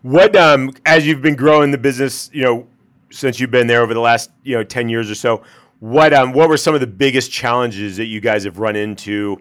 What 0.01 0.33
um 0.37 0.71
as 0.85 1.05
you've 1.05 1.21
been 1.21 1.35
growing 1.35 1.71
the 1.71 1.77
business, 1.77 2.29
you 2.31 2.41
know, 2.41 2.67
since 3.11 3.37
you've 3.37 3.51
been 3.51 3.67
there 3.67 3.81
over 3.81 3.93
the 3.93 3.99
last 3.99 4.31
you 4.43 4.55
know 4.55 4.63
ten 4.63 4.87
years 4.87 5.11
or 5.11 5.15
so, 5.15 5.43
what 5.79 6.13
um 6.13 6.33
what 6.33 6.49
were 6.49 6.57
some 6.57 6.73
of 6.73 6.81
the 6.81 6.87
biggest 6.87 7.31
challenges 7.31 7.97
that 7.97 8.05
you 8.05 8.19
guys 8.19 8.43
have 8.43 8.59
run 8.59 8.75
into? 8.75 9.37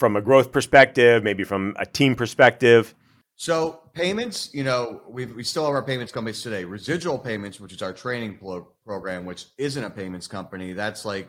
from 0.00 0.16
a 0.16 0.22
growth 0.22 0.50
perspective, 0.50 1.22
maybe 1.22 1.44
from 1.44 1.76
a 1.78 1.84
team 1.84 2.16
perspective? 2.16 2.94
So 3.36 3.82
payments, 3.92 4.52
you 4.52 4.64
know, 4.64 5.02
we 5.08 5.26
we 5.26 5.44
still 5.44 5.64
have 5.66 5.74
our 5.74 5.84
payments 5.84 6.10
companies 6.10 6.42
today. 6.42 6.64
Residual 6.64 7.18
payments, 7.18 7.60
which 7.60 7.72
is 7.72 7.82
our 7.82 7.92
training 7.92 8.38
pro- 8.38 8.66
program, 8.84 9.24
which 9.24 9.46
isn't 9.58 9.84
a 9.84 9.90
payments 9.90 10.26
company, 10.26 10.72
that's 10.72 11.04
like 11.04 11.28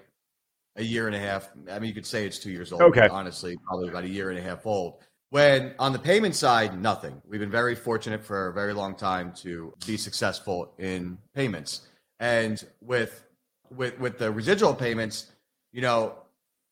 a 0.77 0.83
year 0.83 1.07
and 1.07 1.15
a 1.15 1.19
half. 1.19 1.49
I 1.69 1.79
mean, 1.79 1.89
you 1.89 1.93
could 1.93 2.05
say 2.05 2.25
it's 2.25 2.39
two 2.39 2.49
years 2.49 2.71
old. 2.71 2.81
Okay. 2.81 3.07
Honestly, 3.07 3.57
probably 3.67 3.89
about 3.89 4.05
a 4.05 4.09
year 4.09 4.29
and 4.29 4.39
a 4.39 4.41
half 4.41 4.65
old. 4.65 5.03
When 5.29 5.75
on 5.77 5.93
the 5.93 5.99
payment 5.99 6.35
side, 6.35 6.81
nothing. 6.81 7.21
We've 7.25 7.39
been 7.39 7.51
very 7.51 7.75
fortunate 7.75 8.23
for 8.23 8.47
a 8.47 8.53
very 8.53 8.73
long 8.73 8.95
time 8.95 9.33
to 9.43 9.73
be 9.85 9.97
successful 9.97 10.73
in 10.77 11.17
payments. 11.35 11.87
And 12.19 12.63
with 12.81 13.23
with 13.75 13.99
with 13.99 14.17
the 14.17 14.31
residual 14.31 14.73
payments, 14.73 15.27
you 15.71 15.81
know, 15.81 16.15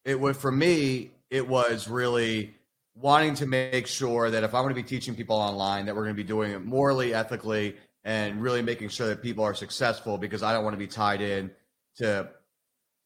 it 0.06 0.20
would 0.20 0.38
for 0.38 0.52
me 0.52 1.12
it 1.30 1.48
was 1.48 1.88
really 1.88 2.56
wanting 2.96 3.34
to 3.36 3.46
make 3.46 3.88
sure 3.88 4.30
that 4.30 4.44
if 4.44 4.54
I'm 4.54 4.64
going 4.64 4.76
to 4.76 4.82
be 4.82 4.88
teaching 4.88 5.16
people 5.16 5.36
online, 5.36 5.86
that 5.86 5.96
we're 5.96 6.04
going 6.04 6.16
to 6.16 6.22
be 6.22 6.28
doing 6.28 6.52
it 6.52 6.66
morally, 6.66 7.14
ethically, 7.14 7.78
and 8.04 8.42
really 8.42 8.62
making 8.62 8.90
sure 8.90 9.08
that 9.08 9.22
people 9.22 9.44
are 9.44 9.54
successful 9.54 10.18
because 10.18 10.44
I 10.44 10.52
don't 10.54 10.64
want 10.64 10.74
to 10.74 10.80
be 10.80 10.88
tied 10.88 11.22
in 11.22 11.52
to, 11.98 12.30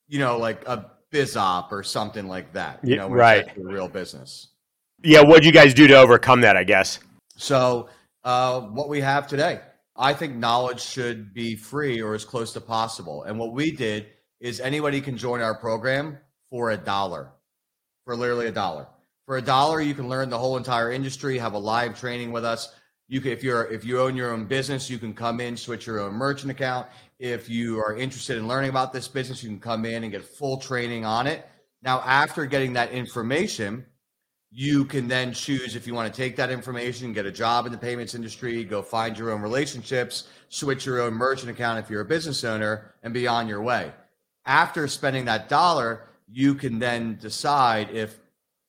you 0.07 0.19
know, 0.19 0.37
like 0.37 0.67
a 0.67 0.91
biz 1.11 1.37
op 1.37 1.71
or 1.71 1.83
something 1.83 2.27
like 2.27 2.53
that. 2.53 2.79
You 2.83 2.95
know, 2.95 3.09
right. 3.09 3.45
real 3.57 3.87
business. 3.87 4.49
Yeah. 5.03 5.21
What'd 5.21 5.45
you 5.45 5.51
guys 5.51 5.73
do 5.73 5.87
to 5.87 5.95
overcome 5.95 6.41
that? 6.41 6.57
I 6.57 6.63
guess. 6.63 6.99
So, 7.35 7.89
uh, 8.23 8.61
what 8.61 8.89
we 8.89 9.01
have 9.01 9.27
today, 9.27 9.59
I 9.95 10.13
think 10.13 10.35
knowledge 10.35 10.81
should 10.81 11.33
be 11.33 11.55
free 11.55 12.01
or 12.01 12.15
as 12.15 12.25
close 12.25 12.53
to 12.53 12.61
possible. 12.61 13.23
And 13.23 13.37
what 13.37 13.53
we 13.53 13.71
did 13.71 14.07
is 14.39 14.59
anybody 14.59 15.01
can 15.01 15.17
join 15.17 15.41
our 15.41 15.55
program 15.55 16.17
for 16.49 16.71
a 16.71 16.77
dollar, 16.77 17.31
for 18.05 18.15
literally 18.15 18.47
a 18.47 18.51
dollar. 18.51 18.87
For 19.25 19.37
a 19.37 19.41
dollar, 19.41 19.79
you 19.79 19.93
can 19.93 20.09
learn 20.09 20.29
the 20.29 20.37
whole 20.37 20.57
entire 20.57 20.91
industry, 20.91 21.37
have 21.37 21.53
a 21.53 21.59
live 21.59 21.97
training 21.99 22.31
with 22.31 22.43
us. 22.43 22.73
You 23.07 23.21
can, 23.21 23.31
if 23.31 23.43
you're 23.43 23.71
if 23.71 23.85
you 23.85 24.01
own 24.01 24.15
your 24.15 24.33
own 24.33 24.45
business, 24.45 24.89
you 24.89 24.97
can 24.97 25.13
come 25.13 25.39
in, 25.39 25.55
switch 25.55 25.85
your 25.85 26.01
own 26.01 26.13
merchant 26.13 26.51
account. 26.51 26.87
If 27.19 27.49
you 27.49 27.79
are 27.79 27.95
interested 27.95 28.37
in 28.37 28.47
learning 28.47 28.69
about 28.69 28.91
this 28.91 29.07
business, 29.07 29.43
you 29.43 29.49
can 29.49 29.59
come 29.59 29.85
in 29.85 30.03
and 30.03 30.11
get 30.11 30.25
full 30.25 30.57
training 30.57 31.05
on 31.05 31.27
it. 31.27 31.47
Now, 31.81 32.01
after 32.01 32.45
getting 32.45 32.73
that 32.73 32.91
information, 32.91 33.85
you 34.55 34.85
can 34.85 35.07
then 35.07 35.33
choose 35.33 35.75
if 35.75 35.87
you 35.87 35.95
want 35.95 36.13
to 36.13 36.15
take 36.15 36.35
that 36.35 36.51
information, 36.51 37.11
get 37.11 37.25
a 37.25 37.31
job 37.31 37.65
in 37.65 37.71
the 37.71 37.77
payments 37.77 38.13
industry, 38.13 38.63
go 38.63 38.83
find 38.83 39.17
your 39.17 39.31
own 39.31 39.41
relationships, 39.41 40.27
switch 40.49 40.85
your 40.85 41.01
own 41.01 41.15
merchant 41.15 41.49
account 41.49 41.79
if 41.79 41.89
you're 41.89 42.01
a 42.01 42.05
business 42.05 42.43
owner, 42.43 42.93
and 43.01 43.15
be 43.15 43.25
on 43.25 43.47
your 43.47 43.63
way. 43.63 43.91
After 44.45 44.87
spending 44.87 45.25
that 45.25 45.49
dollar, 45.49 46.07
you 46.31 46.53
can 46.53 46.77
then 46.77 47.17
decide 47.19 47.89
if 47.89 48.19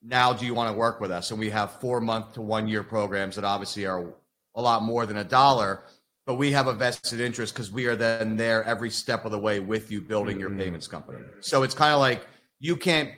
now 0.02 0.32
do 0.32 0.46
you 0.46 0.54
want 0.54 0.72
to 0.72 0.78
work 0.78 1.00
with 1.00 1.10
us? 1.10 1.30
And 1.30 1.38
we 1.38 1.50
have 1.50 1.78
four 1.80 2.00
month 2.00 2.32
to 2.34 2.40
one 2.40 2.66
year 2.66 2.82
programs 2.82 3.36
that 3.36 3.44
obviously 3.44 3.84
are 3.84 4.06
a 4.54 4.62
lot 4.62 4.82
more 4.82 5.04
than 5.04 5.18
a 5.18 5.24
dollar, 5.24 5.82
but 6.24 6.36
we 6.36 6.50
have 6.52 6.66
a 6.66 6.72
vested 6.72 7.20
interest 7.20 7.52
because 7.52 7.70
we 7.70 7.86
are 7.86 7.96
then 7.96 8.38
there 8.38 8.64
every 8.64 8.88
step 8.88 9.26
of 9.26 9.32
the 9.32 9.38
way 9.38 9.60
with 9.60 9.90
you 9.90 10.00
building 10.00 10.40
your 10.40 10.48
mm-hmm. 10.48 10.60
payments 10.60 10.86
company. 10.86 11.18
So 11.40 11.62
it's 11.62 11.74
kind 11.74 11.92
of 11.92 12.00
like 12.00 12.26
you 12.58 12.74
can't 12.74 13.10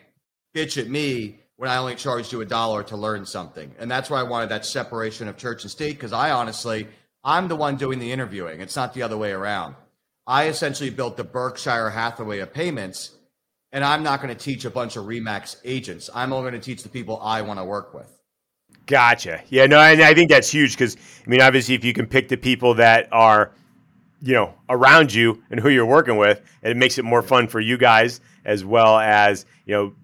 bitch 0.52 0.80
at 0.80 0.88
me 0.88 1.38
when 1.56 1.70
I 1.70 1.78
only 1.78 1.94
charged 1.94 2.32
you 2.32 2.40
a 2.42 2.46
dollar 2.46 2.82
to 2.84 2.96
learn 2.96 3.24
something. 3.24 3.74
And 3.78 3.90
that's 3.90 4.10
why 4.10 4.20
I 4.20 4.24
wanted 4.24 4.50
that 4.50 4.66
separation 4.66 5.26
of 5.28 5.36
church 5.36 5.62
and 5.62 5.70
state 5.70 5.96
because 5.96 6.12
I 6.12 6.30
honestly, 6.30 6.86
I'm 7.24 7.48
the 7.48 7.56
one 7.56 7.76
doing 7.76 7.98
the 7.98 8.12
interviewing. 8.12 8.60
It's 8.60 8.76
not 8.76 8.94
the 8.94 9.02
other 9.02 9.16
way 9.16 9.32
around. 9.32 9.74
I 10.26 10.48
essentially 10.48 10.90
built 10.90 11.16
the 11.16 11.24
Berkshire 11.24 11.90
Hathaway 11.90 12.40
of 12.40 12.52
payments, 12.52 13.12
and 13.72 13.84
I'm 13.84 14.02
not 14.02 14.20
going 14.20 14.36
to 14.36 14.44
teach 14.44 14.64
a 14.64 14.70
bunch 14.70 14.96
of 14.96 15.04
Remax 15.04 15.56
agents. 15.64 16.10
I'm 16.14 16.32
only 16.32 16.50
going 16.50 16.60
to 16.60 16.64
teach 16.64 16.82
the 16.82 16.88
people 16.88 17.20
I 17.22 17.42
want 17.42 17.58
to 17.58 17.64
work 17.64 17.94
with. 17.94 18.12
Gotcha. 18.86 19.42
Yeah, 19.48 19.66
no, 19.66 19.78
I, 19.78 19.92
I 19.92 20.14
think 20.14 20.30
that's 20.30 20.50
huge 20.50 20.72
because, 20.72 20.96
I 21.26 21.30
mean, 21.30 21.40
obviously, 21.40 21.74
if 21.74 21.84
you 21.84 21.92
can 21.92 22.06
pick 22.06 22.28
the 22.28 22.36
people 22.36 22.74
that 22.74 23.08
are, 23.12 23.52
you 24.20 24.34
know, 24.34 24.54
around 24.68 25.12
you 25.12 25.42
and 25.50 25.58
who 25.58 25.68
you're 25.68 25.86
working 25.86 26.16
with, 26.16 26.40
it 26.62 26.76
makes 26.76 26.98
it 26.98 27.04
more 27.04 27.22
fun 27.22 27.48
for 27.48 27.60
you 27.60 27.76
guys 27.76 28.20
as 28.44 28.64
well 28.64 28.98
as, 28.98 29.46
you 29.64 29.74
know, 29.74 29.94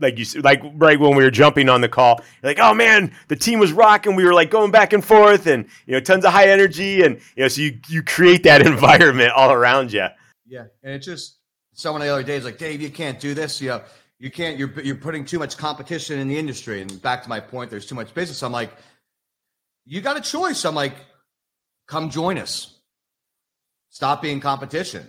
like 0.00 0.18
you 0.18 0.40
like 0.40 0.62
right 0.74 0.98
when 0.98 1.16
we 1.16 1.22
were 1.22 1.30
jumping 1.30 1.68
on 1.68 1.80
the 1.80 1.88
call, 1.88 2.20
like, 2.42 2.58
oh 2.58 2.74
man, 2.74 3.12
the 3.28 3.36
team 3.36 3.58
was 3.58 3.72
rocking. 3.72 4.16
We 4.16 4.24
were 4.24 4.34
like 4.34 4.50
going 4.50 4.70
back 4.70 4.92
and 4.92 5.04
forth, 5.04 5.46
and 5.46 5.66
you 5.86 5.92
know, 5.92 6.00
tons 6.00 6.24
of 6.24 6.32
high 6.32 6.48
energy, 6.48 7.02
and 7.02 7.20
you 7.36 7.44
know, 7.44 7.48
so 7.48 7.60
you 7.60 7.78
you 7.88 8.02
create 8.02 8.42
that 8.44 8.62
environment 8.66 9.32
all 9.32 9.52
around 9.52 9.92
you. 9.92 10.06
Yeah, 10.46 10.64
and 10.82 10.94
it's 10.94 11.06
just 11.06 11.38
someone 11.74 12.02
the 12.02 12.08
other 12.08 12.22
day 12.22 12.36
is 12.36 12.44
like, 12.44 12.58
Dave, 12.58 12.80
you 12.80 12.90
can't 12.90 13.20
do 13.20 13.34
this. 13.34 13.60
You 13.60 13.68
know, 13.68 13.82
you 14.18 14.30
can't. 14.30 14.58
You're 14.58 14.80
you're 14.80 14.96
putting 14.96 15.24
too 15.24 15.38
much 15.38 15.56
competition 15.56 16.18
in 16.18 16.28
the 16.28 16.38
industry. 16.38 16.80
And 16.80 17.00
back 17.02 17.22
to 17.22 17.28
my 17.28 17.40
point, 17.40 17.70
there's 17.70 17.86
too 17.86 17.94
much 17.94 18.12
business. 18.14 18.42
I'm 18.42 18.52
like, 18.52 18.72
you 19.84 20.00
got 20.00 20.16
a 20.16 20.20
choice. 20.20 20.64
I'm 20.64 20.74
like, 20.74 20.94
come 21.86 22.10
join 22.10 22.38
us. 22.38 22.78
Stop 23.90 24.22
being 24.22 24.40
competition. 24.40 25.06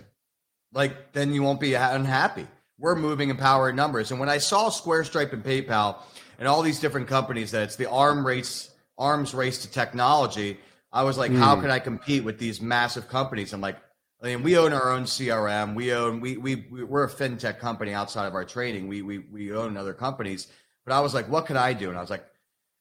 Like 0.72 1.12
then 1.12 1.32
you 1.32 1.42
won't 1.42 1.60
be 1.60 1.74
unhappy 1.74 2.46
we're 2.82 2.96
moving 2.96 3.30
in 3.30 3.36
power 3.36 3.68
and 3.68 3.76
numbers. 3.76 4.10
And 4.10 4.18
when 4.18 4.28
I 4.28 4.38
saw 4.38 4.68
Square 4.68 5.04
Stripe 5.04 5.32
and 5.32 5.42
PayPal 5.42 5.98
and 6.38 6.48
all 6.48 6.62
these 6.62 6.80
different 6.80 7.06
companies 7.06 7.52
that 7.52 7.62
it's 7.62 7.76
the 7.76 7.88
arm 7.88 8.26
race, 8.26 8.70
arms 8.98 9.32
race 9.32 9.58
to 9.58 9.70
technology, 9.70 10.58
I 10.92 11.04
was 11.04 11.16
like, 11.16 11.30
mm. 11.30 11.38
how 11.38 11.54
hmm. 11.54 11.62
can 11.62 11.70
I 11.70 11.78
compete 11.78 12.24
with 12.24 12.38
these 12.38 12.60
massive 12.60 13.08
companies? 13.08 13.52
I'm 13.52 13.60
like, 13.60 13.78
I 14.20 14.26
mean, 14.26 14.42
we 14.42 14.58
own 14.58 14.72
our 14.72 14.90
own 14.90 15.04
CRM. 15.04 15.74
We 15.74 15.92
own 15.92 16.20
we 16.20 16.36
we 16.36 16.56
we're 16.56 17.04
a 17.04 17.08
fintech 17.08 17.60
company 17.60 17.92
outside 17.92 18.26
of 18.26 18.34
our 18.34 18.44
trading. 18.44 18.88
We 18.88 19.02
we 19.02 19.18
we 19.18 19.52
own 19.52 19.76
other 19.76 19.94
companies. 19.94 20.48
But 20.84 20.92
I 20.92 21.00
was 21.00 21.14
like, 21.14 21.28
what 21.28 21.46
can 21.46 21.56
I 21.56 21.72
do? 21.72 21.88
And 21.88 21.96
I 21.96 22.00
was 22.00 22.10
like, 22.10 22.24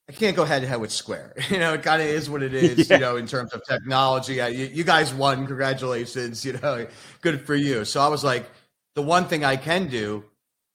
I 0.09 0.13
can't 0.13 0.35
go 0.35 0.45
head 0.45 0.63
to 0.63 0.67
head 0.67 0.81
with 0.81 0.91
Square. 0.91 1.35
You 1.49 1.59
know, 1.59 1.73
it 1.73 1.83
kind 1.83 2.01
of 2.01 2.07
is 2.07 2.29
what 2.29 2.43
it 2.43 2.53
is. 2.53 2.89
Yeah. 2.89 2.95
You 2.95 3.01
know, 3.01 3.15
in 3.17 3.27
terms 3.27 3.53
of 3.53 3.63
technology, 3.65 4.41
I, 4.41 4.49
you, 4.49 4.65
you 4.65 4.83
guys 4.83 5.13
won. 5.13 5.45
Congratulations. 5.47 6.43
You 6.43 6.53
know, 6.53 6.87
good 7.21 7.45
for 7.45 7.55
you. 7.55 7.85
So 7.85 8.01
I 8.01 8.07
was 8.07 8.23
like 8.23 8.49
the 8.95 9.01
one 9.01 9.25
thing 9.25 9.43
I 9.43 9.55
can 9.55 9.87
do 9.87 10.25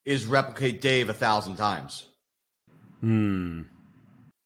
is 0.05 0.25
replicate 0.25 0.81
Dave 0.81 1.09
a 1.09 1.13
thousand 1.13 1.57
times. 1.57 2.05
Hmm. 3.01 3.63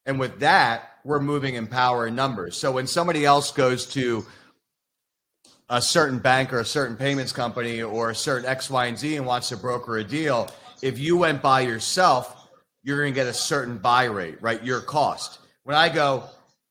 And 0.05 0.19
with 0.19 0.39
that, 0.39 0.97
we're 1.03 1.19
moving 1.19 1.55
in 1.55 1.67
power 1.67 2.05
and 2.05 2.15
numbers. 2.15 2.57
So 2.57 2.71
when 2.71 2.87
somebody 2.87 3.25
else 3.25 3.51
goes 3.51 3.85
to 3.93 4.25
a 5.69 5.81
certain 5.81 6.19
bank 6.19 6.51
or 6.51 6.59
a 6.59 6.65
certain 6.65 6.97
payments 6.97 7.31
company 7.31 7.81
or 7.81 8.09
a 8.09 8.15
certain 8.15 8.49
X, 8.49 8.69
Y, 8.69 8.85
and 8.87 8.97
Z 8.97 9.15
and 9.15 9.25
wants 9.25 9.49
to 9.49 9.57
broker 9.57 9.97
a 9.97 10.03
deal, 10.03 10.49
if 10.81 10.99
you 10.99 11.17
went 11.17 11.41
by 11.41 11.61
yourself, 11.61 12.49
you're 12.83 12.99
going 12.99 13.13
to 13.13 13.15
get 13.15 13.27
a 13.27 13.33
certain 13.33 13.77
buy 13.77 14.05
rate, 14.05 14.41
right? 14.41 14.63
Your 14.63 14.81
cost. 14.81 15.39
When 15.63 15.75
I 15.75 15.89
go 15.89 16.23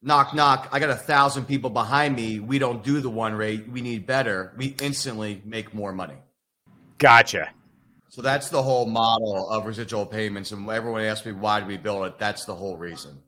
knock, 0.02 0.35
knock, 0.35 0.69
I 0.73 0.80
got 0.80 0.90
a 0.90 0.97
thousand 0.97 1.47
people 1.47 1.71
behind 1.71 2.16
me. 2.16 2.40
We 2.40 2.59
don't 2.59 2.83
do 2.83 3.00
the 3.00 3.11
one 3.11 3.35
rate. 3.35 3.69
We 3.69 3.80
need 3.80 4.07
better. 4.07 4.52
We 4.57 4.75
instantly 4.80 5.40
make 5.45 5.73
more 5.73 5.92
money. 5.92 6.16
Gotcha. 7.00 7.50
So 8.11 8.23
that's 8.23 8.50
the 8.50 8.62
whole 8.62 8.87
model 8.87 9.49
of 9.49 9.66
residual 9.66 10.04
payments. 10.04 10.52
And 10.52 10.69
everyone 10.69 11.02
asks 11.02 11.26
me 11.26 11.33
why 11.33 11.61
did 11.61 11.69
we 11.69 11.76
build 11.76 12.07
it? 12.07 12.19
That's 12.19 12.45
the 12.45 12.54
whole 12.54 12.76
reason. 12.76 13.19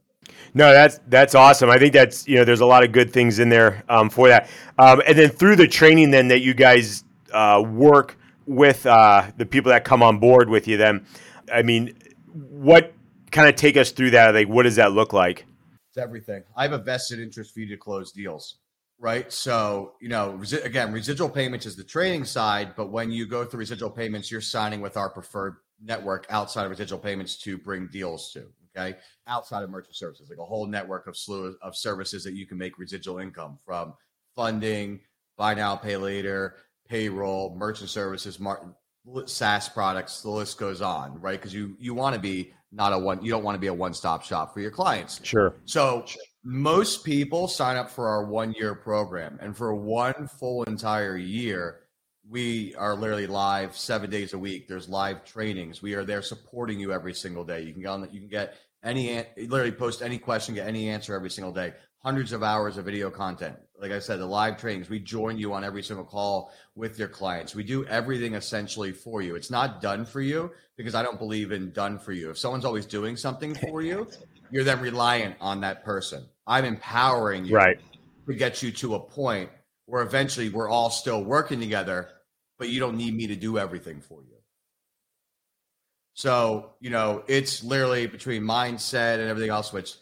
No, 0.55 0.73
that's 0.73 1.01
that's 1.09 1.35
awesome. 1.35 1.71
I 1.71 1.79
think 1.79 1.95
that's 1.95 2.29
you 2.29 2.37
know 2.37 2.45
there's 2.45 2.61
a 2.61 2.67
lot 2.67 2.85
of 2.85 2.93
good 2.93 3.13
things 3.13 3.39
in 3.39 3.49
there 3.49 3.83
um, 3.89 4.11
for 4.11 4.29
that. 4.29 4.49
Um, 4.79 5.03
and 5.07 5.19
then 5.19 5.31
through 5.31 5.57
the 5.57 5.67
training, 5.67 6.11
then 6.11 6.29
that 6.29 6.41
you 6.41 6.55
guys 6.55 7.05
uh, 7.33 7.65
work 7.67 8.17
with 8.47 8.85
uh, 8.85 9.31
the 9.37 9.47
people 9.47 9.71
that 9.71 9.85
come 9.85 10.03
on 10.03 10.19
board 10.19 10.49
with 10.49 10.69
you. 10.69 10.77
Then, 10.77 11.07
I 11.53 11.63
mean, 11.63 11.97
what 12.33 12.93
kind 13.31 13.49
of 13.49 13.57
take 13.57 13.77
us 13.77 13.91
through 13.91 14.11
that? 14.11 14.35
Like, 14.35 14.49
what 14.49 14.65
does 14.65 14.77
that 14.77 14.93
look 14.93 15.13
like? 15.13 15.47
It's 15.89 15.99
everything. 15.99 16.43
I 16.57 16.65
have 16.65 16.73
a 16.73 16.79
vested 16.79 17.19
interest 17.19 17.55
for 17.55 17.61
you 17.61 17.69
to 17.69 17.77
close 17.77 18.13
deals 18.13 18.59
right? 19.03 19.33
So, 19.33 19.95
you 20.01 20.09
know, 20.09 20.39
resi- 20.41 20.65
again, 20.65 20.93
residual 20.93 21.29
payments 21.29 21.67
is 21.67 21.75
the 21.75 21.83
trading 21.83 22.25
side, 22.25 22.75
but 22.77 22.93
when 22.93 23.11
you 23.11 23.27
go 23.27 23.45
through 23.45 23.59
residual 23.59 23.91
payments, 23.91 24.31
you're 24.31 24.41
signing 24.41 24.81
with 24.81 24.97
our 24.97 25.11
preferred 25.11 25.57
network 25.83 26.25
outside 26.31 26.65
of 26.65 26.71
residual 26.71 27.01
payments 27.01 27.37
to 27.39 27.59
bring 27.59 27.89
deals 27.89 28.31
to, 28.33 28.47
okay? 28.75 28.97
Outside 29.27 29.65
of 29.65 29.71
merchant 29.71 29.97
services, 29.97 30.31
like 30.31 30.39
a 30.39 30.45
whole 30.45 30.67
network 30.67 31.09
of 31.09 31.17
slew 31.17 31.57
of 31.63 31.77
services 31.77 32.23
that 32.23 32.35
you 32.35 32.47
can 32.47 32.57
make 32.57 32.79
residual 32.79 33.19
income 33.19 33.59
from 33.67 33.95
funding, 34.37 35.01
buy 35.37 35.53
now, 35.53 35.75
pay 35.75 35.97
later, 35.97 36.55
payroll, 36.89 37.57
merchant 37.57 37.91
services, 37.91 38.39
mar- 38.39 38.77
SaaS 39.27 39.69
products, 39.69 40.23
the 40.23 40.31
list 40.31 40.59
goes 40.59 40.81
on, 40.81 41.21
right? 41.21 41.41
Because 41.41 41.53
you 41.53 41.77
you 41.81 41.93
want 41.93 42.15
to 42.15 42.21
be 42.21 42.53
not 42.71 42.93
a 42.93 42.99
one, 42.99 43.21
you 43.25 43.33
don't 43.33 43.43
want 43.43 43.57
to 43.57 43.61
be 43.61 43.67
a 43.67 43.75
one 43.75 43.95
stop 43.95 44.23
shop 44.23 44.55
for 44.55 44.61
your 44.61 44.71
clients. 44.71 45.21
Sure. 45.25 45.57
So 45.65 46.05
most 46.45 47.05
people 47.05 47.47
sign 47.47 47.77
up 47.77 47.91
for 47.91 48.09
our 48.09 48.25
one 48.25 48.53
year 48.53 48.75
program 48.75 49.39
and 49.41 49.57
for 49.57 49.75
one 49.75 50.27
full 50.27 50.65
entire 50.65 51.17
year 51.17 51.83
we 52.29 52.75
are 52.77 52.95
literally 52.95 53.27
live 53.27 53.77
seven 53.77 54.09
days 54.09 54.33
a 54.33 54.39
week. 54.39 54.69
There's 54.69 54.89
live 54.89 55.25
trainings. 55.25 55.83
We 55.83 55.95
are 55.95 56.05
there 56.05 56.23
supporting 56.23 56.79
you 56.79 56.93
every 56.93 57.15
single 57.15 57.45
day. 57.45 57.63
You 57.63 57.73
can 57.73 57.83
get 57.83 57.91
on 57.91 58.09
you 58.13 58.21
can 58.21 58.29
get 58.29 58.57
any 58.83 59.25
literally 59.37 59.73
post 59.73 60.03
any 60.03 60.19
question 60.19 60.55
get 60.55 60.67
any 60.67 60.89
answer 60.89 61.15
every 61.15 61.31
single 61.31 61.53
day. 61.53 61.75
Hundreds 61.99 62.33
of 62.33 62.43
hours 62.43 62.77
of 62.79 62.85
video 62.85 63.11
content. 63.11 63.57
Like 63.79 63.93
i 63.93 63.99
said 63.99 64.19
the 64.19 64.27
live 64.27 64.59
trainings. 64.59 64.89
We 64.89 64.99
join 64.99 65.39
you 65.39 65.53
on 65.53 65.65
every 65.65 65.83
single 65.83 66.05
call 66.05 66.53
with 66.75 66.99
your 66.99 67.09
clients. 67.09 67.55
We 67.55 67.65
do 67.65 67.85
everything 67.87 68.35
essentially 68.35 68.93
for 68.93 69.23
you. 69.23 69.37
It's 69.37 69.51
not 69.51 69.81
done 69.81 70.05
for 70.05 70.21
you 70.21 70.51
because 70.77 70.95
i 70.95 71.03
don't 71.03 71.19
believe 71.19 71.53
in 71.53 71.71
done 71.73 71.99
for 71.99 72.13
you. 72.13 72.31
If 72.31 72.39
someone's 72.39 72.65
always 72.65 72.87
doing 72.87 73.17
something 73.17 73.55
for 73.55 73.83
you 73.83 74.09
you're 74.53 74.65
then 74.65 74.81
reliant 74.81 75.35
on 75.41 75.63
that 75.63 75.85
person 75.85 76.25
I'm 76.47 76.65
empowering 76.65 77.45
you 77.45 77.57
right. 77.57 77.79
to 78.27 78.35
get 78.35 78.63
you 78.63 78.73
to 78.73 78.95
a 78.95 79.01
point 79.01 79.51
where 79.87 80.03
eventually 80.03 80.49
we're 80.49 80.69
all 80.69 80.91
still 80.91 81.23
working 81.23 81.61
together, 81.61 82.09
but 82.59 82.69
you 82.69 82.81
don't 82.81 82.97
need 82.97 83.15
me 83.15 83.29
to 83.29 83.37
do 83.37 83.59
everything 83.59 84.01
for 84.01 84.23
you. 84.23 84.29
So, 86.15 86.71
you 86.81 86.91
know, 86.91 87.23
it's 87.27 87.65
literally 87.65 88.07
between 88.07 88.43
mindset 88.43 89.15
and 89.15 89.29
everything 89.29 89.51
else, 89.51 89.73
which 89.73 89.95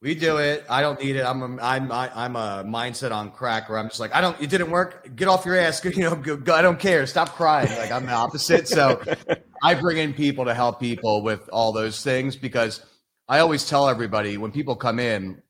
we 0.00 0.14
do 0.14 0.38
it. 0.38 0.64
I 0.70 0.80
don't 0.80 1.02
need 1.02 1.16
it. 1.16 1.24
I'm 1.24 1.42
a, 1.42 1.62
I'm 1.62 1.92
I'm 1.92 2.36
a 2.36 2.64
mindset 2.64 3.10
on 3.10 3.32
crack 3.32 3.68
where 3.68 3.76
I'm 3.76 3.88
just 3.88 4.00
like 4.00 4.14
I 4.14 4.20
don't. 4.20 4.40
It 4.40 4.48
didn't 4.48 4.70
work. 4.70 5.14
Get 5.14 5.28
off 5.28 5.44
your 5.44 5.58
ass. 5.58 5.84
You 5.84 6.04
know, 6.04 6.14
go, 6.14 6.36
go, 6.36 6.54
I 6.54 6.62
don't 6.62 6.78
care. 6.78 7.04
Stop 7.06 7.34
crying. 7.34 7.68
Like 7.76 7.90
I'm 7.90 8.06
the 8.06 8.12
opposite. 8.12 8.68
So 8.68 9.02
I 9.62 9.74
bring 9.74 9.98
in 9.98 10.14
people 10.14 10.46
to 10.46 10.54
help 10.54 10.80
people 10.80 11.22
with 11.22 11.48
all 11.50 11.72
those 11.72 12.02
things 12.02 12.36
because 12.36 12.80
I 13.30 13.38
always 13.38 13.64
tell 13.64 13.88
everybody 13.88 14.38
when 14.38 14.50
people 14.50 14.74
come 14.74 14.98
in, 14.98 15.40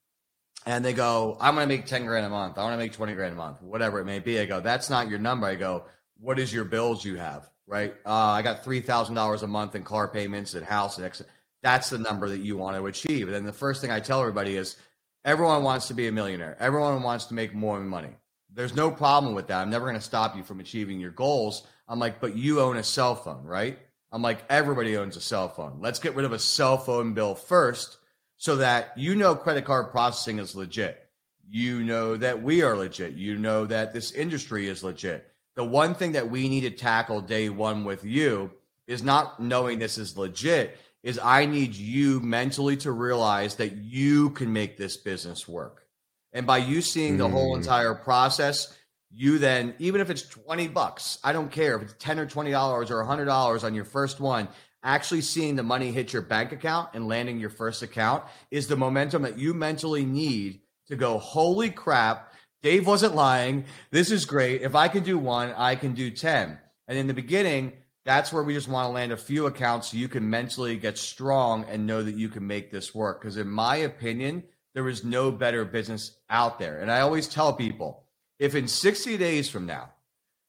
and 0.67 0.85
they 0.85 0.93
go, 0.93 1.39
I'm 1.41 1.55
going 1.55 1.67
to 1.67 1.75
make 1.75 1.87
10 1.87 2.05
grand 2.05 2.27
a 2.27 2.29
month. 2.29 2.59
I 2.59 2.63
want 2.63 2.75
to 2.75 2.77
make 2.77 2.93
20 2.93 3.15
grand 3.15 3.33
a 3.33 3.37
month, 3.37 3.63
whatever 3.63 3.99
it 4.01 4.05
may 4.05 4.19
be. 4.19 4.39
I 4.39 4.45
go, 4.45 4.61
that's 4.61 4.91
not 4.91 5.09
your 5.09 5.19
number. 5.19 5.47
I 5.47 5.55
go, 5.55 5.87
what 6.19 6.39
is 6.39 6.53
your 6.53 6.67
bills 6.67 7.03
you 7.07 7.17
have? 7.17 7.49
Right. 7.67 7.95
Uh, 8.05 8.13
I 8.13 8.43
got 8.43 8.63
$3,000 8.63 9.43
a 9.43 9.47
month 9.47 9.75
in 9.77 9.83
car 9.83 10.09
payments 10.09 10.53
and 10.53 10.67
house 10.67 10.99
and 10.99 11.07
exit. 11.07 11.29
That's 11.63 11.89
the 11.89 11.97
number 11.97 12.29
that 12.29 12.41
you 12.41 12.59
want 12.59 12.77
to 12.77 12.85
achieve. 12.85 13.29
And 13.29 13.35
then 13.35 13.47
the 13.47 13.53
first 13.53 13.81
thing 13.81 13.91
I 13.91 14.01
tell 14.01 14.21
everybody 14.21 14.57
is 14.57 14.77
everyone 15.25 15.63
wants 15.63 15.89
to 15.89 15.95
be 15.95 16.07
a 16.07 16.13
millionaire. 16.13 16.59
Everyone 16.61 17.03
wants 17.03 17.25
to 17.27 17.35
make 17.35 17.55
more 17.55 17.81
money. 17.81 18.15
There's 18.53 18.77
no 18.77 18.91
problem 18.91 19.35
with 19.35 19.47
that. 19.47 19.63
I'm 19.63 19.71
never 19.71 19.87
going 19.87 19.97
to 19.97 20.05
stop 20.05 20.37
you 20.37 20.43
from 20.43 20.61
achieving 20.61 21.01
your 21.01 21.13
goals. 21.13 21.67
I'm 21.89 21.99
like, 21.99 22.21
but 22.21 22.37
you 22.37 22.61
own 22.61 22.77
a 22.77 22.83
cell 22.83 23.15
phone, 23.15 23.45
right? 23.45 23.79
I'm 24.13 24.23
like, 24.23 24.45
everybody 24.51 24.97
owns 24.97 25.17
a 25.17 25.21
cell 25.21 25.49
phone. 25.49 25.79
Let's 25.81 26.01
get 26.01 26.15
rid 26.15 26.25
of 26.25 26.33
a 26.33 26.39
cell 26.39 26.79
phone 26.79 27.15
bill 27.15 27.35
first 27.35 27.99
so 28.37 28.57
that 28.57 28.93
you 28.97 29.15
know 29.15 29.35
credit 29.35 29.65
card 29.65 29.91
processing 29.91 30.39
is 30.39 30.55
legit. 30.55 31.07
You 31.49 31.83
know 31.83 32.17
that 32.17 32.43
we 32.43 32.63
are 32.63 32.77
legit. 32.77 33.15
You 33.15 33.37
know 33.37 33.67
that 33.67 33.93
this 33.93 34.13
industry 34.13 34.69
is 34.69 34.83
legit. 34.83 35.27
The 35.57 35.65
one 35.65 35.95
thing 35.95 36.13
that 36.13 36.31
we 36.31 36.49
need 36.49 36.63
to 36.63 36.71
tackle 36.71 37.21
day 37.21 37.49
one 37.49 37.85
with 37.85 38.05
you 38.05 38.51
is 38.87 39.03
not 39.03 39.41
knowing 39.41 39.79
this 39.79 39.99
is 39.99 40.17
legit, 40.17 40.77
is 41.03 41.19
I 41.23 41.47
need 41.47 41.75
you 41.75 42.21
mentally 42.21 42.77
to 42.79 42.93
realize 42.93 43.57
that 43.57 43.77
you 43.77 44.31
can 44.31 44.53
make 44.53 44.77
this 44.77 44.97
business 44.97 45.49
work. 45.49 45.85
And 46.33 46.47
by 46.47 46.59
you 46.59 46.81
seeing 46.81 47.17
the 47.17 47.29
mm. 47.29 47.33
whole 47.33 47.57
entire 47.57 47.95
process, 47.95 48.75
you 49.13 49.39
then, 49.39 49.75
even 49.79 50.01
if 50.01 50.11
it's 50.11 50.23
20 50.23 50.69
bucks, 50.69 51.19
I 51.25 51.33
don't 51.33 51.51
care 51.51 51.77
if 51.77 51.83
it's 51.83 51.95
10 51.99 52.19
or 52.19 52.27
$20 52.27 52.91
or 52.91 53.05
$100 53.05 53.65
on 53.65 53.75
your 53.75 53.85
first 53.85 54.21
one, 54.21 54.49
actually 54.83 55.21
seeing 55.21 55.57
the 55.57 55.63
money 55.63 55.91
hit 55.93 56.13
your 56.13 56.23
bank 56.23 56.53
account 56.53 56.91
and 56.95 57.09
landing 57.09 57.39
your 57.39 57.51
first 57.51 57.83
account 57.83 58.25
is 58.51 58.67
the 58.67 58.77
momentum 58.77 59.23
that 59.23 59.39
you 59.39 59.53
mentally 59.53 60.05
need 60.05 60.61
to 60.87 60.97
go, 60.97 61.19
holy 61.19 61.71
crap, 61.71 62.33
Dave 62.63 62.87
wasn't 62.87 63.15
lying. 63.15 63.65
This 63.91 64.11
is 64.11 64.25
great. 64.25 64.63
If 64.63 64.75
I 64.75 64.89
can 64.89 65.03
do 65.03 65.19
one, 65.19 65.53
I 65.57 65.77
can 65.77 65.95
do 65.95 66.11
10. 66.11 66.59
And 66.89 66.99
in 66.99 67.07
the 67.07 67.15
beginning, 67.15 67.73
that's 68.05 68.33
where 68.33 68.43
we 68.43 68.55
just 68.55 68.69
want 68.69 68.87
to 68.87 68.93
land 68.93 69.13
a 69.13 69.17
few 69.17 69.47
accounts 69.47 69.89
so 69.89 69.97
you 69.97 70.09
can 70.09 70.29
mentally 70.29 70.77
get 70.77 70.99
strong 70.99 71.65
and 71.69 71.87
know 71.87 72.03
that 72.03 72.17
you 72.17 72.29
can 72.29 72.47
make 72.47 72.71
this 72.71 72.95
work. 72.95 73.21
Because 73.21 73.37
in 73.37 73.49
my 73.49 73.77
opinion, 73.77 74.45
there 74.75 74.89
is 74.89 75.05
no 75.05 75.31
better 75.31 75.65
business 75.65 76.17
out 76.29 76.59
there. 76.59 76.81
And 76.81 76.91
I 76.91 77.01
always 77.01 77.29
tell 77.29 77.53
people 77.53 78.05
if 78.41 78.57
in 78.57 78.67
60 78.67 79.17
days 79.19 79.49
from 79.49 79.67
now, 79.67 79.91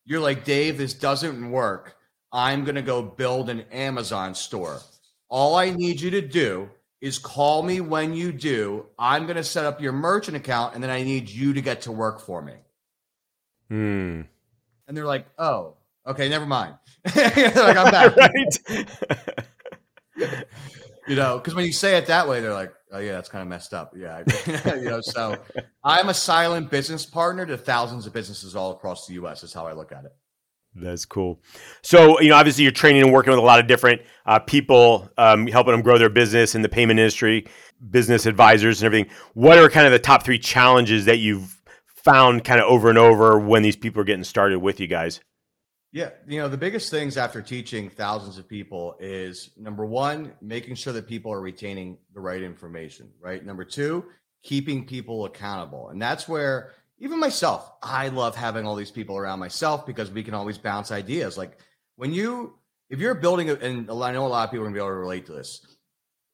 you're 0.06 0.22
like, 0.22 0.46
Dave, 0.46 0.80
this 0.80 0.96
doesn't 0.96 1.52
work, 1.52 1.96
I'm 2.32 2.64
going 2.64 2.76
to 2.76 2.82
go 2.82 3.04
build 3.04 3.50
an 3.50 3.66
Amazon 3.72 4.34
store. 4.34 4.80
All 5.30 5.56
I 5.56 5.70
need 5.70 6.02
you 6.02 6.10
to 6.12 6.22
do 6.22 6.70
is 7.02 7.20
call 7.20 7.62
me 7.62 7.82
when 7.82 8.14
you 8.14 8.32
do. 8.32 8.86
I'm 8.98 9.26
going 9.26 9.36
to 9.36 9.44
set 9.44 9.66
up 9.66 9.82
your 9.82 9.92
merchant 9.92 10.38
account 10.38 10.74
and 10.74 10.84
then 10.84 10.90
I 10.90 11.04
need 11.04 11.30
you 11.30 11.54
to 11.54 11.62
get 11.62 11.82
to 11.82 11.92
work 11.92 12.22
for 12.22 12.42
me. 12.42 12.54
Hmm. 13.70 14.22
And 14.88 14.98
they're 14.98 15.06
like, 15.06 15.28
oh, 15.38 15.76
okay, 16.08 16.30
never 16.30 16.46
mind. 16.46 16.76
like, 17.16 17.58
I'm 17.58 17.92
back. 17.92 18.16
right. 18.16 18.88
you 21.12 21.18
know, 21.18 21.38
because 21.38 21.54
when 21.54 21.66
you 21.66 21.74
say 21.74 21.98
it 21.98 22.06
that 22.06 22.26
way, 22.26 22.40
they're 22.40 22.54
like, 22.54 22.72
oh, 22.94 23.00
yeah, 23.00 23.12
that's 23.12 23.28
kind 23.28 23.42
of 23.42 23.50
messed 23.50 23.74
up. 23.74 23.94
Yeah. 23.98 24.24
you 24.48 24.90
know, 24.90 25.02
so 25.04 25.38
I'm 25.84 26.08
a 26.08 26.14
silent 26.14 26.72
business 26.72 27.06
partner 27.06 27.46
to 27.48 27.58
thousands 27.58 28.08
of 28.08 28.14
businesses 28.14 28.56
all 28.56 28.72
across 28.72 29.08
the 29.08 29.16
US, 29.16 29.44
is 29.44 29.52
how 29.52 29.68
I 29.68 29.74
look 29.74 29.92
at 29.92 30.06
it. 30.06 30.16
That's 30.74 31.04
cool. 31.04 31.42
So, 31.82 32.22
you 32.22 32.30
know, 32.30 32.36
obviously 32.38 32.64
you're 32.64 32.72
training 32.72 33.02
and 33.02 33.12
working 33.12 33.32
with 33.32 33.40
a 33.40 33.44
lot 33.44 33.60
of 33.60 33.68
different 33.68 34.04
uh, 34.26 34.40
people, 34.40 35.10
um, 35.18 35.48
helping 35.48 35.74
them 35.74 35.82
grow 35.82 35.98
their 35.98 36.10
business 36.10 36.56
in 36.56 36.62
the 36.62 36.70
payment 36.70 36.98
industry, 36.98 37.46
business 37.90 38.26
advisors 38.26 38.82
and 38.82 38.86
everything. 38.86 39.14
What 39.34 39.58
are 39.58 39.70
kind 39.70 39.86
of 39.86 39.92
the 39.92 40.00
top 40.00 40.24
three 40.24 40.40
challenges 40.40 41.04
that 41.06 41.18
you've 41.18 41.62
found 41.88 42.46
kind 42.46 42.62
of 42.62 42.68
over 42.68 42.88
and 42.88 42.98
over 42.98 43.38
when 43.38 43.64
these 43.64 43.76
people 43.76 44.00
are 44.00 44.06
getting 44.06 44.24
started 44.24 44.60
with 44.60 44.80
you 44.80 44.88
guys? 44.88 45.20
Yeah, 45.94 46.12
you 46.26 46.40
know, 46.40 46.48
the 46.48 46.58
biggest 46.58 46.90
things 46.90 47.18
after 47.18 47.42
teaching 47.42 47.90
thousands 47.90 48.38
of 48.38 48.48
people 48.48 48.96
is 49.02 49.50
number 49.58 49.86
one, 49.86 50.32
making 50.42 50.76
sure 50.76 50.94
that 50.94 51.06
people 51.06 51.34
are 51.34 51.42
retaining 51.42 51.98
the 52.14 52.22
right 52.22 52.42
information, 52.42 53.10
right? 53.20 53.46
Number 53.46 53.66
two, 53.66 54.06
keeping 54.42 54.86
people 54.86 55.26
accountable. 55.26 55.90
And 55.90 56.02
that's 56.02 56.30
where 56.30 56.72
even 57.00 57.20
myself, 57.20 57.70
I 57.84 58.08
love 58.08 58.38
having 58.38 58.66
all 58.66 58.76
these 58.76 58.92
people 58.92 59.18
around 59.18 59.40
myself 59.40 59.86
because 59.86 60.10
we 60.10 60.24
can 60.24 60.34
always 60.34 60.58
bounce 60.58 60.92
ideas. 60.92 61.38
Like 61.38 61.58
when 61.98 62.14
you, 62.14 62.54
if 62.90 63.00
you're 63.00 63.16
building, 63.16 63.50
a, 63.50 63.56
and 63.56 63.90
I 63.90 64.12
know 64.14 64.26
a 64.26 64.30
lot 64.30 64.46
of 64.46 64.52
people 64.52 64.64
are 64.64 64.68
gonna 64.68 64.76
be 64.76 64.80
able 64.80 64.90
to 64.90 64.96
relate 64.96 65.26
to 65.26 65.34
this. 65.34 65.66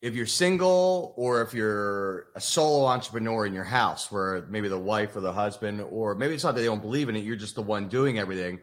If 0.01 0.13
you're 0.13 0.27
single 0.27 1.15
or 1.17 1.41
if 1.41 1.55
you're 1.55 2.27
a 2.35 2.41
solo 2.41 2.85
entrepreneur 2.85 3.47
in 3.47 3.53
your 3.53 3.63
house 3.63 4.11
where 4.11 4.45
maybe 4.49 4.67
the 4.67 4.77
wife 4.77 5.15
or 5.15 5.21
the 5.21 5.33
husband, 5.33 5.81
or 5.89 6.13
maybe 6.13 6.35
it's 6.35 6.43
not 6.43 6.53
that 6.53 6.61
they 6.61 6.67
don't 6.67 6.83
believe 6.83 7.09
in 7.09 7.15
it, 7.15 7.23
you're 7.23 7.35
just 7.35 7.55
the 7.55 7.63
one 7.63 7.87
doing 7.87 8.19
everything. 8.19 8.59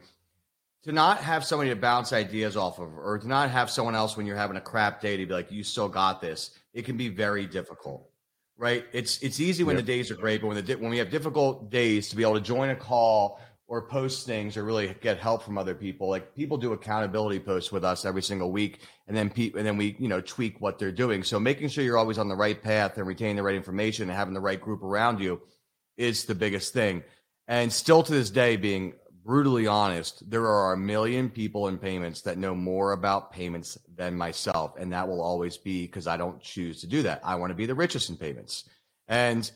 To 0.85 0.91
not 0.91 1.17
have 1.17 1.43
somebody 1.43 1.71
to 1.71 1.75
bounce 1.75 2.13
ideas 2.13 2.55
off 2.55 2.79
of, 2.79 2.97
or 2.97 3.17
to 3.17 3.27
not 3.27 3.49
have 3.49 3.69
someone 3.69 3.95
else 3.95 4.15
when 4.15 4.25
you're 4.25 4.37
having 4.37 4.57
a 4.57 4.61
crap 4.61 5.01
day 5.01 5.17
to 5.17 5.25
be 5.25 5.33
like, 5.33 5.51
you 5.51 5.63
still 5.63 5.89
got 5.89 6.21
this, 6.21 6.51
it 6.73 6.85
can 6.85 6.95
be 6.95 7.09
very 7.09 7.45
difficult 7.45 8.09
right? 8.57 8.85
It's 8.93 9.21
it's 9.21 9.39
easy 9.39 9.63
when 9.63 9.75
the 9.75 9.83
days 9.83 10.11
are 10.11 10.15
great, 10.15 10.41
but 10.41 10.47
when 10.47 10.63
the 10.63 10.75
when 10.75 10.89
we 10.89 10.97
have 10.97 11.09
difficult 11.09 11.69
days 11.69 12.09
to 12.09 12.15
be 12.15 12.23
able 12.23 12.35
to 12.35 12.41
join 12.41 12.69
a 12.69 12.75
call 12.75 13.39
or 13.67 13.87
post 13.87 14.25
things 14.27 14.57
or 14.57 14.63
really 14.63 14.95
get 15.01 15.17
help 15.17 15.41
from 15.41 15.57
other 15.57 15.73
people. 15.73 16.07
Like 16.07 16.35
people 16.35 16.57
do 16.57 16.73
accountability 16.73 17.39
posts 17.39 17.71
with 17.71 17.83
us 17.83 18.05
every 18.05 18.21
single 18.21 18.51
week, 18.51 18.81
and 19.07 19.17
then 19.17 19.29
pe- 19.29 19.51
and 19.55 19.65
then 19.65 19.77
we 19.77 19.95
you 19.99 20.07
know 20.07 20.21
tweak 20.21 20.61
what 20.61 20.79
they're 20.79 20.91
doing. 20.91 21.23
So 21.23 21.39
making 21.39 21.69
sure 21.69 21.83
you're 21.83 21.97
always 21.97 22.17
on 22.17 22.27
the 22.27 22.35
right 22.35 22.61
path 22.61 22.97
and 22.97 23.07
retaining 23.07 23.35
the 23.35 23.43
right 23.43 23.55
information 23.55 24.09
and 24.09 24.17
having 24.17 24.33
the 24.33 24.39
right 24.39 24.59
group 24.59 24.83
around 24.83 25.19
you 25.19 25.41
is 25.97 26.25
the 26.25 26.35
biggest 26.35 26.73
thing. 26.73 27.03
And 27.47 27.71
still 27.71 28.03
to 28.03 28.11
this 28.11 28.29
day, 28.29 28.55
being 28.55 28.93
brutally 29.25 29.65
honest, 29.65 30.29
there 30.29 30.47
are 30.47 30.73
a 30.73 30.77
million 30.77 31.29
people 31.31 31.67
in 31.67 31.79
payments 31.79 32.21
that 32.21 32.37
know 32.37 32.53
more 32.53 32.91
about 32.91 33.31
payments 33.31 33.75
than 33.95 34.15
myself. 34.15 34.75
And 34.77 34.93
that 34.93 35.07
will 35.07 35.21
always 35.21 35.57
be 35.57 35.87
because 35.87 36.05
I 36.05 36.15
don't 36.15 36.39
choose 36.39 36.81
to 36.81 36.87
do 36.87 37.01
that. 37.03 37.21
I 37.23 37.35
want 37.35 37.49
to 37.49 37.55
be 37.55 37.65
the 37.65 37.73
richest 37.73 38.11
in 38.11 38.17
payments. 38.17 38.69
And, 39.07 39.49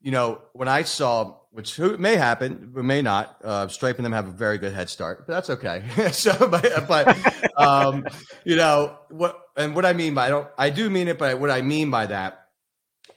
you 0.00 0.12
know, 0.12 0.42
when 0.52 0.68
I 0.68 0.82
saw, 0.82 1.38
which 1.50 1.76
may 1.80 2.14
happen, 2.14 2.70
but 2.72 2.84
may 2.84 3.02
not, 3.02 3.36
uh, 3.42 3.66
Stripe 3.66 3.96
and 3.96 4.04
them 4.04 4.12
have 4.12 4.28
a 4.28 4.30
very 4.30 4.58
good 4.58 4.72
head 4.72 4.88
start, 4.88 5.26
but 5.26 5.32
that's 5.32 5.50
okay. 5.50 5.82
so, 6.12 6.32
but, 6.48 6.86
but 6.86 7.60
um, 7.60 8.06
you 8.44 8.54
know, 8.54 8.96
what, 9.10 9.40
and 9.56 9.74
what 9.74 9.84
I 9.84 9.92
mean 9.92 10.14
by, 10.14 10.26
I 10.26 10.28
don't, 10.28 10.48
I 10.56 10.70
do 10.70 10.88
mean 10.88 11.08
it, 11.08 11.18
but 11.18 11.40
what 11.40 11.50
I 11.50 11.62
mean 11.62 11.90
by 11.90 12.06
that 12.06 12.46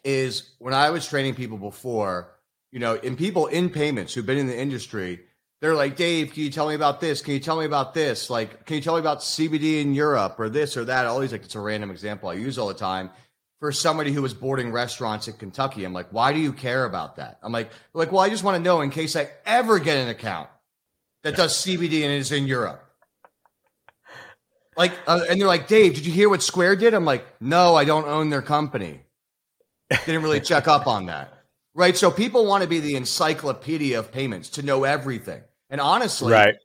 is 0.04 0.54
when 0.58 0.74
I 0.74 0.90
was 0.90 1.08
training 1.08 1.36
people 1.36 1.60
before, 1.60 2.32
you 2.72 2.80
know, 2.80 2.96
in 2.96 3.16
people 3.16 3.46
in 3.46 3.70
payments 3.70 4.14
who've 4.14 4.26
been 4.26 4.38
in 4.40 4.48
the 4.48 4.58
industry, 4.58 5.20
they're 5.62 5.76
like, 5.76 5.98
Dave, 5.98 6.34
can 6.34 6.44
you 6.44 6.50
tell 6.50 6.70
me 6.70 6.76
about 6.76 7.02
this? 7.02 7.22
Can 7.22 7.34
you 7.34 7.40
tell 7.40 7.60
me 7.60 7.66
about 7.66 7.94
this? 7.94 8.30
Like, 8.30 8.66
can 8.66 8.76
you 8.76 8.82
tell 8.82 8.94
me 8.94 9.02
about 9.02 9.20
CBD 9.20 9.82
in 9.82 9.94
Europe 9.94 10.40
or 10.40 10.50
this 10.50 10.78
or 10.78 10.86
that? 10.86 11.06
Always 11.06 11.32
like 11.32 11.44
it's 11.44 11.56
a 11.56 11.60
random 11.60 11.92
example 11.92 12.30
I 12.30 12.34
use 12.34 12.58
all 12.58 12.68
the 12.68 12.74
time 12.74 13.10
for 13.60 13.72
somebody 13.74 14.14
who 14.14 14.22
was 14.22 14.34
boarding 14.34 14.72
restaurants 14.72 15.28
in 15.28 15.34
Kentucky. 15.34 15.84
I'm 15.84 15.92
like, 15.92 16.08
why 16.12 16.32
do 16.32 16.40
you 16.40 16.54
care 16.54 16.86
about 16.86 17.18
that? 17.18 17.40
I'm 17.44 17.52
like, 17.52 17.72
like, 17.94 18.12
well, 18.12 18.22
I 18.22 18.30
just 18.30 18.44
want 18.44 18.56
to 18.56 18.64
know 18.64 18.82
in 18.82 18.90
case 18.90 19.16
I 19.18 19.30
ever 19.46 19.80
get 19.80 19.98
an 19.98 20.08
account 20.08 20.50
that 21.24 21.36
does 21.36 21.54
CBD 21.58 22.04
and 22.04 22.14
is 22.14 22.32
in 22.32 22.48
Europe. 22.48 22.86
Like, 24.78 24.94
uh, 25.08 25.26
and 25.30 25.42
they're 25.42 25.48
like, 25.48 25.68
Dave, 25.68 25.96
did 25.96 26.06
you 26.06 26.14
hear 26.14 26.30
what 26.30 26.42
Square 26.42 26.78
did? 26.78 26.94
I'm 26.94 27.04
like, 27.04 27.26
no, 27.42 27.76
I 27.76 27.84
don't 27.84 28.08
own 28.08 28.30
their 28.30 28.42
company. 28.42 29.02
Didn't 30.06 30.24
really 30.24 30.40
check 30.40 30.70
up 30.70 30.88
on 30.88 31.08
that. 31.08 31.34
Right. 31.74 31.98
So 31.98 32.10
people 32.10 32.46
want 32.46 32.64
to 32.64 32.70
be 32.70 32.80
the 32.80 32.96
encyclopedia 32.96 34.00
of 34.00 34.12
payments 34.12 34.50
to 34.52 34.62
know 34.62 34.86
everything. 34.86 35.42
And 35.70 35.80
honestly, 35.80 36.34
right. 36.34 36.56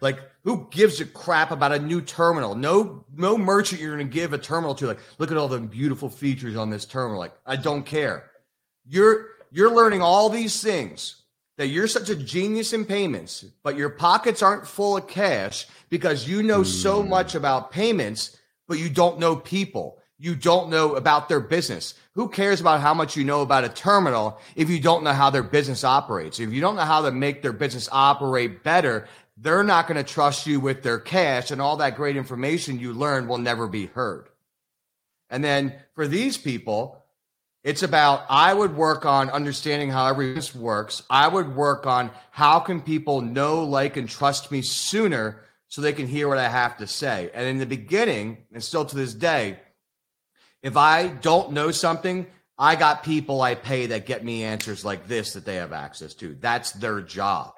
like 0.00 0.18
who 0.44 0.68
gives 0.70 1.00
a 1.00 1.06
crap 1.06 1.50
about 1.50 1.72
a 1.72 1.78
new 1.78 2.00
terminal? 2.00 2.54
No, 2.54 3.04
no 3.16 3.36
merchant 3.38 3.80
you're 3.80 3.96
going 3.96 4.06
to 4.06 4.12
give 4.12 4.32
a 4.32 4.38
terminal 4.38 4.74
to. 4.76 4.86
Like, 4.86 5.00
look 5.18 5.30
at 5.30 5.36
all 5.36 5.48
the 5.48 5.58
beautiful 5.58 6.10
features 6.10 6.54
on 6.56 6.70
this 6.70 6.84
terminal. 6.84 7.18
Like, 7.18 7.32
I 7.46 7.56
don't 7.56 7.84
care. 7.84 8.30
You're 8.86 9.28
you're 9.50 9.74
learning 9.74 10.02
all 10.02 10.28
these 10.28 10.62
things 10.62 11.22
that 11.56 11.68
you're 11.68 11.86
such 11.88 12.10
a 12.10 12.16
genius 12.16 12.72
in 12.72 12.84
payments, 12.84 13.44
but 13.62 13.76
your 13.76 13.88
pockets 13.88 14.42
aren't 14.42 14.66
full 14.66 14.96
of 14.96 15.06
cash 15.06 15.66
because 15.88 16.28
you 16.28 16.42
know 16.42 16.60
mm. 16.60 16.66
so 16.66 17.02
hmm. 17.02 17.08
much 17.08 17.34
about 17.34 17.70
payments, 17.70 18.36
but 18.66 18.78
you 18.78 18.90
don't 18.90 19.18
know 19.18 19.36
people. 19.36 19.98
You 20.18 20.36
don't 20.36 20.70
know 20.70 20.94
about 20.94 21.28
their 21.28 21.40
business. 21.40 21.94
Who 22.14 22.28
cares 22.28 22.60
about 22.60 22.80
how 22.80 22.94
much 22.94 23.16
you 23.16 23.24
know 23.24 23.42
about 23.42 23.64
a 23.64 23.68
terminal 23.68 24.38
if 24.54 24.70
you 24.70 24.78
don't 24.78 25.02
know 25.02 25.12
how 25.12 25.30
their 25.30 25.42
business 25.42 25.82
operates? 25.82 26.38
If 26.38 26.52
you 26.52 26.60
don't 26.60 26.76
know 26.76 26.82
how 26.82 27.02
to 27.02 27.10
make 27.10 27.42
their 27.42 27.52
business 27.52 27.88
operate 27.90 28.62
better, 28.62 29.08
they're 29.36 29.64
not 29.64 29.88
going 29.88 30.02
to 30.02 30.12
trust 30.12 30.46
you 30.46 30.60
with 30.60 30.82
their 30.82 30.98
cash 30.98 31.50
and 31.50 31.60
all 31.60 31.78
that 31.78 31.96
great 31.96 32.16
information 32.16 32.78
you 32.78 32.92
learn 32.92 33.26
will 33.26 33.38
never 33.38 33.66
be 33.66 33.86
heard. 33.86 34.28
And 35.28 35.42
then 35.42 35.74
for 35.94 36.06
these 36.06 36.36
people, 36.36 37.04
it's 37.64 37.82
about 37.82 38.26
I 38.28 38.54
would 38.54 38.76
work 38.76 39.04
on 39.06 39.30
understanding 39.30 39.90
how 39.90 40.06
every 40.06 40.34
business 40.34 40.54
works. 40.54 41.02
I 41.10 41.26
would 41.26 41.56
work 41.56 41.86
on 41.86 42.10
how 42.30 42.60
can 42.60 42.80
people 42.80 43.22
know, 43.22 43.64
like, 43.64 43.96
and 43.96 44.08
trust 44.08 44.52
me 44.52 44.62
sooner 44.62 45.40
so 45.68 45.80
they 45.80 45.92
can 45.92 46.06
hear 46.06 46.28
what 46.28 46.38
I 46.38 46.48
have 46.48 46.76
to 46.76 46.86
say. 46.86 47.30
And 47.34 47.48
in 47.48 47.58
the 47.58 47.66
beginning, 47.66 48.38
and 48.52 48.62
still 48.62 48.84
to 48.84 48.94
this 48.94 49.14
day, 49.14 49.58
if 50.64 50.78
I 50.78 51.08
don't 51.08 51.52
know 51.52 51.70
something, 51.70 52.26
I 52.58 52.74
got 52.74 53.04
people 53.04 53.42
I 53.42 53.54
pay 53.54 53.86
that 53.86 54.06
get 54.06 54.24
me 54.24 54.44
answers 54.44 54.82
like 54.82 55.06
this 55.06 55.34
that 55.34 55.44
they 55.44 55.56
have 55.56 55.74
access 55.74 56.14
to. 56.14 56.34
That's 56.40 56.72
their 56.72 57.02
job. 57.02 57.52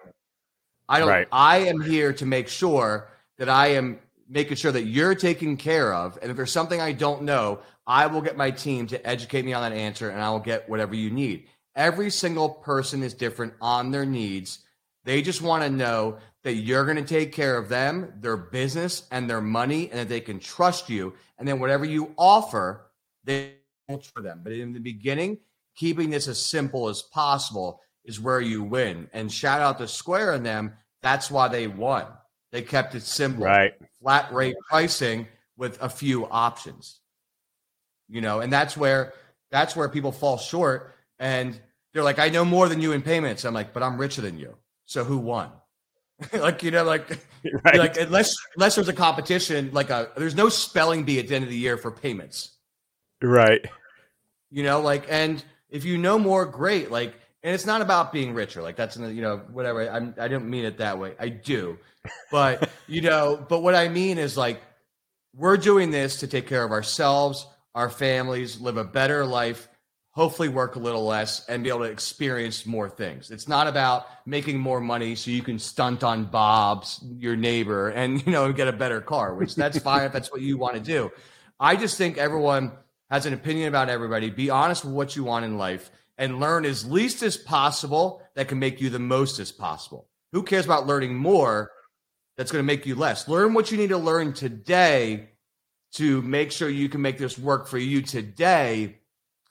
I 0.88 0.98
don't 0.98 1.08
right. 1.08 1.28
I 1.30 1.58
am 1.58 1.80
here 1.80 2.12
to 2.14 2.26
make 2.26 2.48
sure 2.48 3.08
that 3.38 3.48
I 3.48 3.68
am 3.68 4.00
making 4.28 4.56
sure 4.56 4.72
that 4.72 4.86
you're 4.86 5.14
taken 5.14 5.56
care 5.56 5.94
of. 5.94 6.18
And 6.20 6.32
if 6.32 6.36
there's 6.36 6.50
something 6.50 6.80
I 6.80 6.92
don't 6.92 7.22
know, 7.22 7.60
I 7.86 8.08
will 8.08 8.22
get 8.22 8.36
my 8.36 8.50
team 8.50 8.88
to 8.88 9.06
educate 9.06 9.44
me 9.44 9.52
on 9.52 9.62
that 9.62 9.76
answer 9.76 10.10
and 10.10 10.20
I 10.20 10.30
will 10.30 10.40
get 10.40 10.68
whatever 10.68 10.96
you 10.96 11.10
need. 11.10 11.46
Every 11.76 12.10
single 12.10 12.48
person 12.48 13.04
is 13.04 13.14
different 13.14 13.54
on 13.60 13.92
their 13.92 14.06
needs. 14.06 14.60
They 15.04 15.22
just 15.22 15.42
want 15.42 15.62
to 15.62 15.70
know 15.70 16.18
that 16.42 16.54
you're 16.54 16.84
going 16.84 16.96
to 16.96 17.04
take 17.04 17.32
care 17.32 17.56
of 17.56 17.68
them, 17.68 18.14
their 18.20 18.36
business, 18.36 19.06
and 19.12 19.30
their 19.30 19.40
money, 19.40 19.90
and 19.90 20.00
that 20.00 20.08
they 20.08 20.20
can 20.20 20.40
trust 20.40 20.88
you. 20.90 21.14
And 21.38 21.46
then 21.46 21.60
whatever 21.60 21.84
you 21.84 22.12
offer, 22.16 22.85
they 23.26 23.54
for 24.12 24.22
them. 24.22 24.40
But 24.42 24.52
in 24.52 24.72
the 24.72 24.80
beginning, 24.80 25.38
keeping 25.76 26.10
this 26.10 26.28
as 26.28 26.44
simple 26.44 26.88
as 26.88 27.02
possible 27.02 27.80
is 28.04 28.20
where 28.20 28.40
you 28.40 28.62
win. 28.62 29.08
And 29.12 29.30
shout 29.30 29.60
out 29.60 29.78
to 29.78 29.88
Square 29.88 30.34
and 30.34 30.46
them. 30.46 30.72
That's 31.02 31.30
why 31.30 31.48
they 31.48 31.66
won. 31.66 32.06
They 32.52 32.62
kept 32.62 32.94
it 32.94 33.02
simple, 33.02 33.44
right? 33.44 33.74
Flat 34.00 34.32
rate 34.32 34.56
pricing 34.68 35.26
with 35.56 35.80
a 35.80 35.88
few 35.88 36.26
options. 36.26 37.00
You 38.08 38.20
know, 38.20 38.40
and 38.40 38.52
that's 38.52 38.76
where 38.76 39.12
that's 39.50 39.76
where 39.76 39.88
people 39.88 40.12
fall 40.12 40.38
short. 40.38 40.94
And 41.18 41.58
they're 41.92 42.02
like, 42.02 42.18
I 42.18 42.28
know 42.28 42.44
more 42.44 42.68
than 42.68 42.80
you 42.80 42.92
in 42.92 43.02
payments. 43.02 43.44
I'm 43.44 43.54
like, 43.54 43.72
but 43.72 43.82
I'm 43.82 43.98
richer 43.98 44.22
than 44.22 44.38
you. 44.38 44.56
So 44.86 45.04
who 45.04 45.18
won? 45.18 45.50
like 46.32 46.62
you 46.62 46.70
know, 46.70 46.84
like 46.84 47.18
right. 47.64 47.76
like 47.76 47.96
unless 47.98 48.34
unless 48.56 48.76
there's 48.76 48.88
a 48.88 48.92
competition, 48.92 49.70
like 49.72 49.90
a 49.90 50.10
there's 50.16 50.34
no 50.34 50.48
spelling 50.48 51.04
bee 51.04 51.18
at 51.18 51.28
the 51.28 51.34
end 51.34 51.44
of 51.44 51.50
the 51.50 51.58
year 51.58 51.76
for 51.76 51.90
payments. 51.90 52.55
Right. 53.22 53.64
You 54.50 54.62
know, 54.62 54.80
like 54.80 55.06
and 55.08 55.42
if 55.70 55.84
you 55.84 55.98
know 55.98 56.18
more, 56.18 56.46
great. 56.46 56.90
Like, 56.90 57.14
and 57.42 57.54
it's 57.54 57.66
not 57.66 57.80
about 57.80 58.12
being 58.12 58.34
richer. 58.34 58.62
Like 58.62 58.76
that's 58.76 58.96
you 58.96 59.22
know 59.22 59.38
whatever. 59.50 59.88
I'm 59.88 60.14
I 60.18 60.28
don't 60.28 60.48
mean 60.48 60.64
it 60.64 60.78
that 60.78 60.98
way. 60.98 61.14
I 61.18 61.28
do, 61.28 61.78
but 62.30 62.68
you 62.86 63.02
know, 63.02 63.44
but 63.48 63.62
what 63.62 63.74
I 63.74 63.88
mean 63.88 64.18
is 64.18 64.36
like 64.36 64.60
we're 65.34 65.56
doing 65.56 65.90
this 65.90 66.20
to 66.20 66.26
take 66.26 66.46
care 66.46 66.64
of 66.64 66.72
ourselves, 66.72 67.46
our 67.74 67.90
families, 67.90 68.60
live 68.60 68.76
a 68.76 68.84
better 68.84 69.26
life 69.26 69.68
hopefully 70.16 70.48
work 70.48 70.76
a 70.76 70.78
little 70.78 71.04
less 71.04 71.46
and 71.46 71.62
be 71.62 71.68
able 71.68 71.80
to 71.80 71.84
experience 71.84 72.64
more 72.64 72.88
things. 72.88 73.30
It's 73.30 73.46
not 73.46 73.66
about 73.68 74.06
making 74.24 74.58
more 74.58 74.80
money 74.80 75.14
so 75.14 75.30
you 75.30 75.42
can 75.42 75.58
stunt 75.58 76.02
on 76.02 76.24
Bob's, 76.24 77.04
your 77.18 77.36
neighbor, 77.36 77.90
and 77.90 78.24
you 78.26 78.32
know 78.32 78.50
get 78.52 78.66
a 78.66 78.72
better 78.72 79.02
car, 79.02 79.34
which 79.34 79.54
that's 79.54 79.78
fine 79.78 80.04
if 80.04 80.12
that's 80.12 80.32
what 80.32 80.40
you 80.40 80.56
want 80.56 80.74
to 80.74 80.80
do. 80.80 81.12
I 81.60 81.76
just 81.76 81.98
think 81.98 82.16
everyone 82.16 82.72
has 83.10 83.26
an 83.26 83.32
opinion 83.32 83.68
about 83.68 83.88
everybody. 83.88 84.30
Be 84.30 84.50
honest 84.50 84.84
with 84.84 84.94
what 84.94 85.16
you 85.16 85.24
want 85.24 85.44
in 85.44 85.58
life 85.58 85.90
and 86.18 86.40
learn 86.40 86.64
as 86.64 86.90
least 86.90 87.22
as 87.22 87.36
possible 87.36 88.22
that 88.34 88.48
can 88.48 88.58
make 88.58 88.80
you 88.80 88.90
the 88.90 88.98
most 88.98 89.38
as 89.38 89.52
possible. 89.52 90.08
Who 90.32 90.42
cares 90.42 90.64
about 90.64 90.86
learning 90.86 91.14
more 91.14 91.70
that's 92.36 92.50
going 92.50 92.62
to 92.62 92.66
make 92.66 92.86
you 92.86 92.94
less? 92.94 93.28
Learn 93.28 93.54
what 93.54 93.70
you 93.70 93.78
need 93.78 93.90
to 93.90 93.98
learn 93.98 94.32
today 94.32 95.28
to 95.92 96.20
make 96.22 96.52
sure 96.52 96.68
you 96.68 96.88
can 96.88 97.02
make 97.02 97.18
this 97.18 97.38
work 97.38 97.66
for 97.66 97.78
you 97.78 98.02
today 98.02 98.98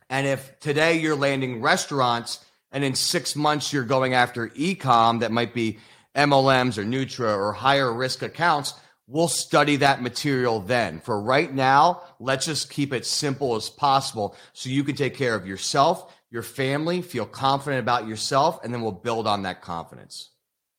and 0.10 0.28
if 0.28 0.60
today 0.60 1.00
you're 1.00 1.15
landing 1.15 1.62
restaurants 1.62 2.46
and 2.72 2.84
in 2.84 2.94
six 2.94 3.36
months 3.36 3.74
you're 3.74 3.84
going 3.84 4.13
after 4.13 4.50
ecom 4.50 5.22
that 5.22 5.32
might 5.32 5.54
be 5.54 5.80
MLMs 6.15 6.78
or 6.78 6.84
Nutra 6.84 7.36
or 7.36 7.52
higher 7.52 7.91
risk 7.91 8.22
accounts, 8.22 8.74
we'll 9.08 9.28
study 9.28 9.78
that 9.78 10.02
material 10.02 10.60
then. 10.60 11.00
For 11.00 11.20
right 11.20 11.54
now, 11.54 12.02
let's 12.20 12.46
just 12.46 12.70
keep 12.70 12.94
it 12.94 13.06
simple 13.06 13.56
as 13.56 13.70
possible 13.70 14.36
so 14.54 14.70
you 14.70 14.84
can 14.84 14.96
take 14.96 15.15
care 15.15 15.36
of 15.36 15.46
yourself, 15.48 16.13
your 16.32 16.44
family, 16.44 17.02
feel 17.02 17.26
confident 17.26 17.80
about 17.80 18.08
yourself, 18.08 18.63
and 18.63 18.74
then 18.74 18.82
we'll 18.82 18.91
build 18.91 19.28
on 19.28 19.44
that 19.44 19.62
confidence. 19.62 20.30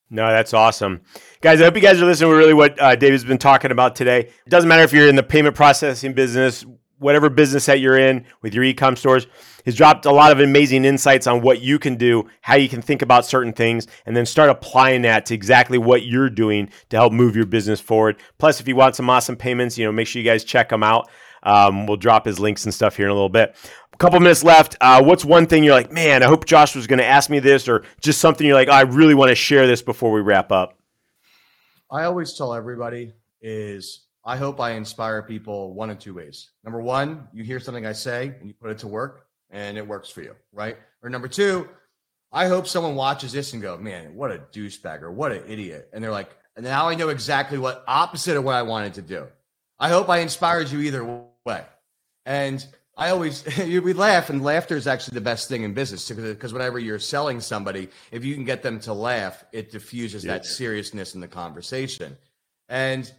No, 0.08 0.28
that's 0.28 0.54
awesome. 0.54 1.00
Guys, 1.40 1.60
I 1.60 1.64
hope 1.64 1.74
you 1.74 1.80
guys 1.80 2.00
are 2.00 2.04
listening 2.04 2.30
to 2.30 2.36
really 2.36 2.54
what 2.54 2.80
uh, 2.80 2.94
David's 2.94 3.24
been 3.24 3.38
talking 3.38 3.72
about 3.72 3.96
today. 3.96 4.20
It 4.20 4.48
doesn't 4.48 4.68
matter 4.68 4.82
if 4.82 4.92
you're 4.92 5.08
in 5.08 5.16
the 5.16 5.24
payment 5.24 5.56
processing 5.56 6.12
business, 6.12 6.64
whatever 6.98 7.28
business 7.28 7.66
that 7.66 7.80
you're 7.80 7.98
in 7.98 8.24
with 8.42 8.54
your 8.54 8.64
e-com 8.64 8.96
stores 8.96 9.26
has 9.64 9.74
dropped 9.74 10.06
a 10.06 10.10
lot 10.10 10.32
of 10.32 10.40
amazing 10.40 10.84
insights 10.84 11.26
on 11.26 11.42
what 11.42 11.60
you 11.60 11.78
can 11.78 11.96
do 11.96 12.24
how 12.40 12.54
you 12.54 12.68
can 12.68 12.80
think 12.80 13.02
about 13.02 13.26
certain 13.26 13.52
things 13.52 13.86
and 14.06 14.16
then 14.16 14.24
start 14.24 14.48
applying 14.48 15.02
that 15.02 15.26
to 15.26 15.34
exactly 15.34 15.78
what 15.78 16.04
you're 16.04 16.30
doing 16.30 16.70
to 16.88 16.96
help 16.96 17.12
move 17.12 17.36
your 17.36 17.46
business 17.46 17.80
forward. 17.80 18.16
Plus 18.38 18.60
if 18.60 18.68
you 18.68 18.76
want 18.76 18.96
some 18.96 19.10
awesome 19.10 19.36
payments 19.36 19.76
you 19.76 19.84
know 19.84 19.92
make 19.92 20.06
sure 20.06 20.20
you 20.20 20.28
guys 20.28 20.44
check 20.44 20.68
them 20.68 20.82
out. 20.82 21.08
Um, 21.42 21.86
we'll 21.86 21.96
drop 21.96 22.26
his 22.26 22.40
links 22.40 22.64
and 22.64 22.74
stuff 22.74 22.96
here 22.96 23.06
in 23.06 23.10
a 23.10 23.14
little 23.14 23.28
bit. 23.28 23.54
A 23.92 23.96
couple 23.98 24.20
minutes 24.20 24.42
left 24.44 24.76
uh, 24.80 25.02
what's 25.02 25.24
one 25.24 25.46
thing 25.46 25.64
you're 25.64 25.74
like 25.74 25.90
man 25.90 26.22
i 26.22 26.26
hope 26.26 26.44
josh 26.44 26.76
was 26.76 26.86
going 26.86 26.98
to 26.98 27.06
ask 27.06 27.30
me 27.30 27.38
this 27.38 27.66
or 27.66 27.82
just 28.02 28.20
something 28.20 28.46
you're 28.46 28.54
like 28.54 28.68
oh, 28.68 28.72
i 28.72 28.82
really 28.82 29.14
want 29.14 29.30
to 29.30 29.34
share 29.34 29.66
this 29.66 29.80
before 29.80 30.12
we 30.12 30.20
wrap 30.20 30.52
up 30.52 30.78
i 31.90 32.04
always 32.04 32.36
tell 32.36 32.52
everybody 32.52 33.14
is 33.40 34.05
I 34.26 34.36
hope 34.36 34.60
I 34.60 34.72
inspire 34.72 35.22
people 35.22 35.72
one 35.72 35.88
of 35.88 36.00
two 36.00 36.12
ways. 36.12 36.50
Number 36.64 36.80
one, 36.80 37.28
you 37.32 37.44
hear 37.44 37.60
something 37.60 37.86
I 37.86 37.92
say 37.92 38.34
and 38.40 38.48
you 38.48 38.54
put 38.54 38.70
it 38.70 38.78
to 38.78 38.88
work 38.88 39.28
and 39.50 39.78
it 39.78 39.86
works 39.86 40.10
for 40.10 40.20
you, 40.20 40.34
right? 40.52 40.76
Or 41.00 41.08
number 41.08 41.28
two, 41.28 41.68
I 42.32 42.48
hope 42.48 42.66
someone 42.66 42.96
watches 42.96 43.30
this 43.30 43.52
and 43.52 43.62
go, 43.62 43.78
man, 43.78 44.16
what 44.16 44.32
a 44.32 44.38
douchebag 44.52 45.02
or 45.02 45.12
what 45.12 45.30
an 45.30 45.44
idiot. 45.46 45.88
And 45.92 46.02
they're 46.02 46.10
like, 46.10 46.36
and 46.56 46.64
now 46.64 46.88
I 46.88 46.96
know 46.96 47.08
exactly 47.08 47.56
what 47.56 47.84
opposite 47.86 48.36
of 48.36 48.42
what 48.42 48.56
I 48.56 48.62
wanted 48.62 48.94
to 48.94 49.02
do. 49.02 49.26
I 49.78 49.90
hope 49.90 50.08
I 50.08 50.18
inspired 50.18 50.72
you 50.72 50.80
either 50.80 51.22
way. 51.44 51.64
And 52.24 52.66
I 52.96 53.10
always, 53.10 53.44
we 53.58 53.92
laugh, 53.92 54.28
and 54.28 54.42
laughter 54.42 54.74
is 54.74 54.88
actually 54.88 55.14
the 55.14 55.20
best 55.20 55.48
thing 55.48 55.62
in 55.62 55.72
business 55.72 56.10
because 56.10 56.52
whenever 56.52 56.80
you're 56.80 56.98
selling 56.98 57.40
somebody, 57.40 57.90
if 58.10 58.24
you 58.24 58.34
can 58.34 58.44
get 58.44 58.64
them 58.64 58.80
to 58.80 58.92
laugh, 58.92 59.44
it 59.52 59.70
diffuses 59.70 60.24
yeah. 60.24 60.32
that 60.32 60.46
seriousness 60.46 61.14
in 61.14 61.20
the 61.20 61.28
conversation. 61.28 62.16
And 62.68 63.10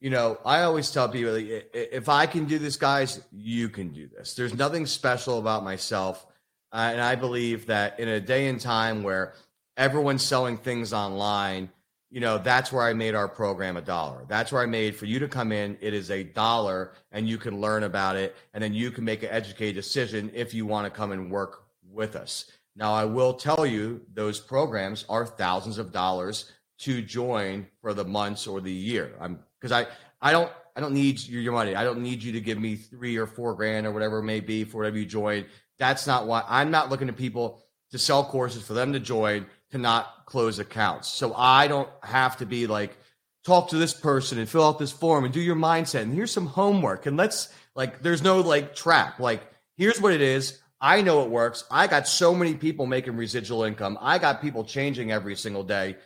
you 0.00 0.08
know, 0.08 0.38
I 0.44 0.62
always 0.62 0.90
tell 0.90 1.08
people 1.08 1.34
if 1.36 2.08
I 2.08 2.26
can 2.26 2.46
do 2.46 2.58
this, 2.58 2.76
guys, 2.76 3.20
you 3.30 3.68
can 3.68 3.90
do 3.90 4.08
this. 4.08 4.34
There's 4.34 4.54
nothing 4.54 4.86
special 4.86 5.38
about 5.38 5.62
myself. 5.62 6.26
Uh, 6.72 6.90
and 6.92 7.00
I 7.00 7.16
believe 7.16 7.66
that 7.66 8.00
in 8.00 8.08
a 8.08 8.20
day 8.20 8.48
and 8.48 8.60
time 8.60 9.02
where 9.02 9.34
everyone's 9.76 10.22
selling 10.22 10.56
things 10.56 10.92
online, 10.92 11.70
you 12.10 12.20
know, 12.20 12.38
that's 12.38 12.72
where 12.72 12.82
I 12.82 12.92
made 12.94 13.14
our 13.14 13.28
program 13.28 13.76
a 13.76 13.82
dollar. 13.82 14.24
That's 14.26 14.50
where 14.50 14.62
I 14.62 14.66
made 14.66 14.96
for 14.96 15.04
you 15.04 15.18
to 15.18 15.28
come 15.28 15.52
in. 15.52 15.76
It 15.80 15.92
is 15.92 16.10
a 16.10 16.24
dollar 16.24 16.92
and 17.12 17.28
you 17.28 17.38
can 17.38 17.60
learn 17.60 17.82
about 17.82 18.16
it. 18.16 18.34
And 18.54 18.64
then 18.64 18.72
you 18.72 18.90
can 18.90 19.04
make 19.04 19.22
an 19.22 19.30
educated 19.30 19.74
decision 19.74 20.30
if 20.34 20.54
you 20.54 20.64
want 20.64 20.86
to 20.86 20.90
come 20.90 21.12
and 21.12 21.30
work 21.30 21.64
with 21.92 22.16
us. 22.16 22.50
Now, 22.74 22.94
I 22.94 23.04
will 23.04 23.34
tell 23.34 23.66
you 23.66 24.00
those 24.14 24.40
programs 24.40 25.04
are 25.08 25.26
thousands 25.26 25.76
of 25.78 25.92
dollars 25.92 26.50
to 26.78 27.02
join 27.02 27.66
for 27.82 27.92
the 27.92 28.04
months 28.04 28.46
or 28.46 28.60
the 28.60 28.72
year. 28.72 29.14
I'm 29.20 29.40
because 29.60 29.72
I 29.72 29.86
I 30.20 30.32
don't 30.32 30.50
I 30.76 30.80
don't 30.80 30.94
need 30.94 31.20
your, 31.26 31.42
your 31.42 31.52
money. 31.52 31.74
I 31.74 31.84
don't 31.84 32.02
need 32.02 32.22
you 32.22 32.32
to 32.32 32.40
give 32.40 32.58
me 32.58 32.76
three 32.76 33.16
or 33.16 33.26
four 33.26 33.54
grand 33.54 33.86
or 33.86 33.92
whatever 33.92 34.18
it 34.18 34.24
may 34.24 34.40
be 34.40 34.64
for 34.64 34.78
whatever 34.78 34.98
you 34.98 35.06
join. 35.06 35.46
That's 35.78 36.06
not 36.06 36.26
why 36.26 36.44
I'm 36.48 36.70
not 36.70 36.90
looking 36.90 37.08
to 37.08 37.12
people 37.12 37.62
to 37.90 37.98
sell 37.98 38.24
courses 38.24 38.62
for 38.62 38.74
them 38.74 38.92
to 38.92 39.00
join 39.00 39.46
to 39.70 39.78
not 39.78 40.26
close 40.26 40.58
accounts. 40.58 41.08
So 41.08 41.34
I 41.34 41.68
don't 41.68 41.88
have 42.02 42.36
to 42.38 42.46
be 42.46 42.66
like 42.66 42.96
talk 43.44 43.70
to 43.70 43.76
this 43.76 43.94
person 43.94 44.38
and 44.38 44.48
fill 44.48 44.66
out 44.66 44.78
this 44.78 44.92
form 44.92 45.24
and 45.24 45.32
do 45.32 45.40
your 45.40 45.56
mindset 45.56 46.02
and 46.02 46.14
here's 46.14 46.30
some 46.30 46.46
homework 46.46 47.06
and 47.06 47.16
let's 47.16 47.48
like 47.74 48.02
there's 48.02 48.22
no 48.22 48.40
like 48.40 48.74
trap. 48.74 49.18
Like 49.18 49.42
here's 49.76 50.00
what 50.00 50.12
it 50.12 50.20
is. 50.20 50.60
I 50.80 51.02
know 51.02 51.22
it 51.22 51.30
works. 51.30 51.64
I 51.70 51.86
got 51.86 52.08
so 52.08 52.34
many 52.34 52.54
people 52.54 52.86
making 52.86 53.16
residual 53.16 53.64
income. 53.64 53.98
I 54.00 54.18
got 54.18 54.40
people 54.40 54.64
changing 54.64 55.12
every 55.12 55.36
single 55.36 55.62
day. 55.62 55.96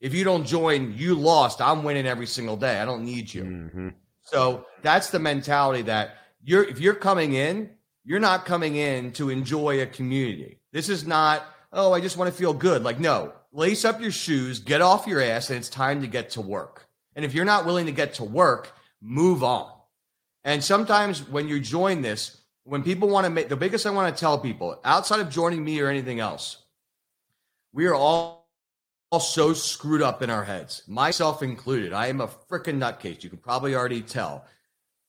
If 0.00 0.14
you 0.14 0.24
don't 0.24 0.46
join, 0.46 0.94
you 0.96 1.14
lost. 1.14 1.60
I'm 1.60 1.82
winning 1.82 2.06
every 2.06 2.26
single 2.26 2.56
day. 2.56 2.80
I 2.80 2.84
don't 2.84 3.04
need 3.04 3.32
you. 3.32 3.44
Mm-hmm. 3.44 3.88
So 4.22 4.66
that's 4.82 5.10
the 5.10 5.18
mentality 5.18 5.82
that 5.82 6.16
you're 6.42 6.64
if 6.64 6.80
you're 6.80 6.94
coming 6.94 7.34
in, 7.34 7.70
you're 8.04 8.20
not 8.20 8.46
coming 8.46 8.76
in 8.76 9.12
to 9.12 9.30
enjoy 9.30 9.82
a 9.82 9.86
community. 9.86 10.58
This 10.72 10.88
is 10.88 11.06
not, 11.06 11.44
oh, 11.72 11.92
I 11.92 12.00
just 12.00 12.16
want 12.16 12.30
to 12.30 12.36
feel 12.36 12.54
good. 12.54 12.82
Like, 12.82 13.00
no, 13.00 13.32
lace 13.52 13.84
up 13.84 14.00
your 14.00 14.12
shoes, 14.12 14.58
get 14.58 14.80
off 14.80 15.06
your 15.06 15.20
ass, 15.20 15.50
and 15.50 15.58
it's 15.58 15.68
time 15.68 16.00
to 16.00 16.06
get 16.06 16.30
to 16.30 16.40
work. 16.40 16.86
And 17.14 17.24
if 17.24 17.34
you're 17.34 17.44
not 17.44 17.66
willing 17.66 17.86
to 17.86 17.92
get 17.92 18.14
to 18.14 18.24
work, 18.24 18.72
move 19.02 19.42
on. 19.42 19.70
And 20.44 20.62
sometimes 20.62 21.28
when 21.28 21.48
you 21.48 21.60
join 21.60 22.00
this, 22.00 22.40
when 22.64 22.82
people 22.82 23.08
want 23.08 23.24
to 23.24 23.30
make 23.30 23.48
the 23.48 23.56
biggest 23.56 23.86
I 23.86 23.90
want 23.90 24.14
to 24.14 24.18
tell 24.18 24.38
people 24.38 24.80
outside 24.84 25.20
of 25.20 25.28
joining 25.28 25.64
me 25.64 25.80
or 25.80 25.88
anything 25.88 26.20
else, 26.20 26.58
we 27.72 27.86
are 27.86 27.94
all 27.94 28.39
all 29.12 29.18
so 29.18 29.52
screwed 29.52 30.02
up 30.02 30.22
in 30.22 30.30
our 30.30 30.44
heads, 30.44 30.82
myself 30.86 31.42
included. 31.42 31.92
I 31.92 32.06
am 32.06 32.20
a 32.20 32.28
freaking 32.28 32.78
nutcase. 32.78 33.24
You 33.24 33.28
can 33.28 33.40
probably 33.40 33.74
already 33.74 34.02
tell. 34.02 34.44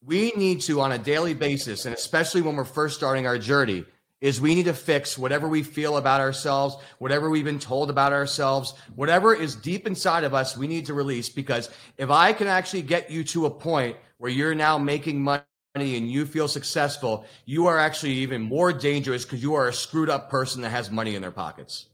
We 0.04 0.32
need 0.36 0.62
to, 0.62 0.82
on 0.82 0.92
a 0.92 0.98
daily 0.98 1.36
basis, 1.36 1.86
and 1.86 1.94
especially 1.94 2.42
when 2.42 2.56
we're 2.56 2.66
first 2.66 2.98
starting 2.98 3.28
our 3.28 3.38
journey, 3.38 3.86
is 4.20 4.42
we 4.42 4.56
need 4.56 4.66
to 4.66 4.74
fix 4.74 5.20
whatever 5.20 5.48
we 5.48 5.62
feel 5.62 5.98
about 5.98 6.20
ourselves, 6.20 6.78
whatever 6.98 7.30
we've 7.30 7.46
been 7.46 7.60
told 7.60 7.92
about 7.92 8.12
ourselves, 8.12 8.74
whatever 8.96 9.36
is 9.36 9.56
deep 9.56 9.86
inside 9.86 10.24
of 10.24 10.34
us, 10.34 10.58
we 10.58 10.68
need 10.68 10.88
to 10.88 10.96
release. 10.96 11.30
Because 11.30 11.70
if 11.98 12.10
I 12.10 12.34
can 12.34 12.48
actually 12.48 12.82
get 12.82 13.12
you 13.12 13.24
to 13.26 13.46
a 13.46 13.52
point 13.52 13.98
where 14.18 14.32
you're 14.32 14.56
now 14.56 14.80
making 14.80 15.22
money 15.22 15.44
and 15.76 16.12
you 16.12 16.26
feel 16.26 16.48
successful, 16.48 17.26
you 17.46 17.68
are 17.68 17.78
actually 17.78 18.14
even 18.14 18.42
more 18.42 18.74
dangerous 18.74 19.26
because 19.26 19.44
you 19.44 19.54
are 19.54 19.68
a 19.68 19.74
screwed 19.74 20.10
up 20.10 20.32
person 20.32 20.64
that 20.64 20.70
has 20.70 20.90
money 20.90 21.16
in 21.16 21.22
their 21.22 21.32
pockets. 21.32 21.86